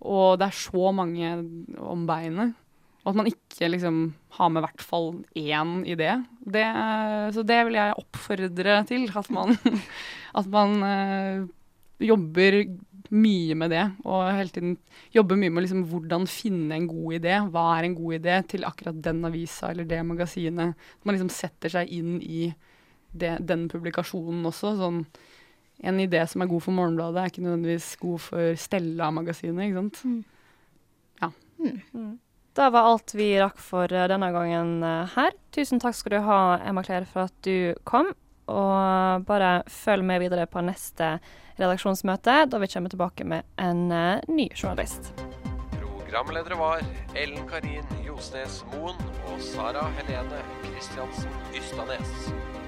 og 0.00 0.40
det 0.40 0.48
er 0.48 0.56
så 0.56 0.90
mange 0.96 1.36
om 1.78 2.06
beinet. 2.08 2.56
Og 3.00 3.12
at 3.12 3.16
man 3.16 3.30
ikke 3.30 3.70
liksom 3.70 4.00
har 4.36 4.50
med 4.52 4.60
i 4.60 4.66
hvert 4.66 4.82
fall 4.84 5.08
én 5.38 5.70
idé. 5.88 6.18
Det, 6.44 6.66
så 7.32 7.44
det 7.48 7.62
vil 7.66 7.78
jeg 7.78 7.96
oppfordre 7.96 8.74
til. 8.88 9.06
At 9.16 9.30
man, 9.32 9.56
at 10.40 10.50
man 10.52 10.74
eh, 10.84 11.46
jobber 12.10 12.58
mye 13.10 13.56
med 13.58 13.72
det. 13.74 13.84
Og 14.06 14.24
hele 14.30 14.54
tiden 14.54 14.76
jobber 15.14 15.38
mye 15.40 15.52
med 15.54 15.66
liksom 15.66 15.84
hvordan 15.90 16.28
finne 16.30 16.76
en 16.76 16.88
god 16.90 17.18
idé. 17.18 17.36
Hva 17.50 17.66
er 17.76 17.88
en 17.88 17.98
god 17.98 18.18
idé 18.20 18.38
til 18.52 18.66
akkurat 18.68 19.02
den 19.04 19.24
avisa 19.28 19.72
eller 19.72 19.88
det 19.90 20.00
magasinet? 20.06 20.74
At 20.74 21.06
man 21.08 21.18
liksom 21.18 21.32
setter 21.34 21.74
seg 21.76 21.92
inn 21.96 22.18
i 22.22 22.48
det, 23.10 23.36
den 23.46 23.68
publikasjonen 23.70 24.46
også. 24.50 24.76
Sånn, 24.78 25.04
en 25.80 26.02
idé 26.02 26.22
som 26.28 26.44
er 26.44 26.50
god 26.50 26.66
for 26.66 26.76
Morgenbladet, 26.76 27.22
er 27.22 27.32
ikke 27.32 27.46
nødvendigvis 27.46 27.94
god 28.00 28.26
for 28.26 28.60
Stella-magasinet. 28.68 29.68
ikke 29.68 29.80
sant? 29.80 30.04
Mm. 31.60 32.18
Da 32.56 32.70
var 32.72 32.88
alt 32.90 33.12
vi 33.14 33.28
rakk 33.38 33.60
for 33.62 33.92
eh, 33.92 34.08
denne 34.10 34.30
gangen 34.34 34.82
eh, 34.86 35.12
her. 35.14 35.36
Tusen 35.54 35.80
takk 35.82 35.96
skal 35.96 36.16
du 36.16 36.20
ha, 36.26 36.40
Emma 36.66 36.82
Claire, 36.86 37.06
for 37.08 37.28
at 37.28 37.36
du 37.46 37.76
kom. 37.88 38.10
Og 38.50 39.26
bare 39.28 39.60
følg 39.70 40.04
med 40.06 40.24
videre 40.24 40.46
på 40.50 40.62
neste 40.64 41.16
redaksjonsmøte, 41.60 42.44
da 42.50 42.60
vi 42.62 42.70
kommer 42.72 42.92
tilbake 42.92 43.26
med 43.28 43.46
en 43.60 43.90
eh, 43.92 44.24
ny 44.28 44.48
journalist. 44.54 45.12
Programledere 45.76 46.58
var 46.58 46.82
Ellen 47.14 47.46
Karin 47.48 47.86
Josnes 48.06 48.62
Moen 48.72 48.98
og 49.30 49.42
Sara 49.44 49.86
Helene 50.00 50.42
Kristiansen 50.64 51.36
Ystadnes. 51.54 52.59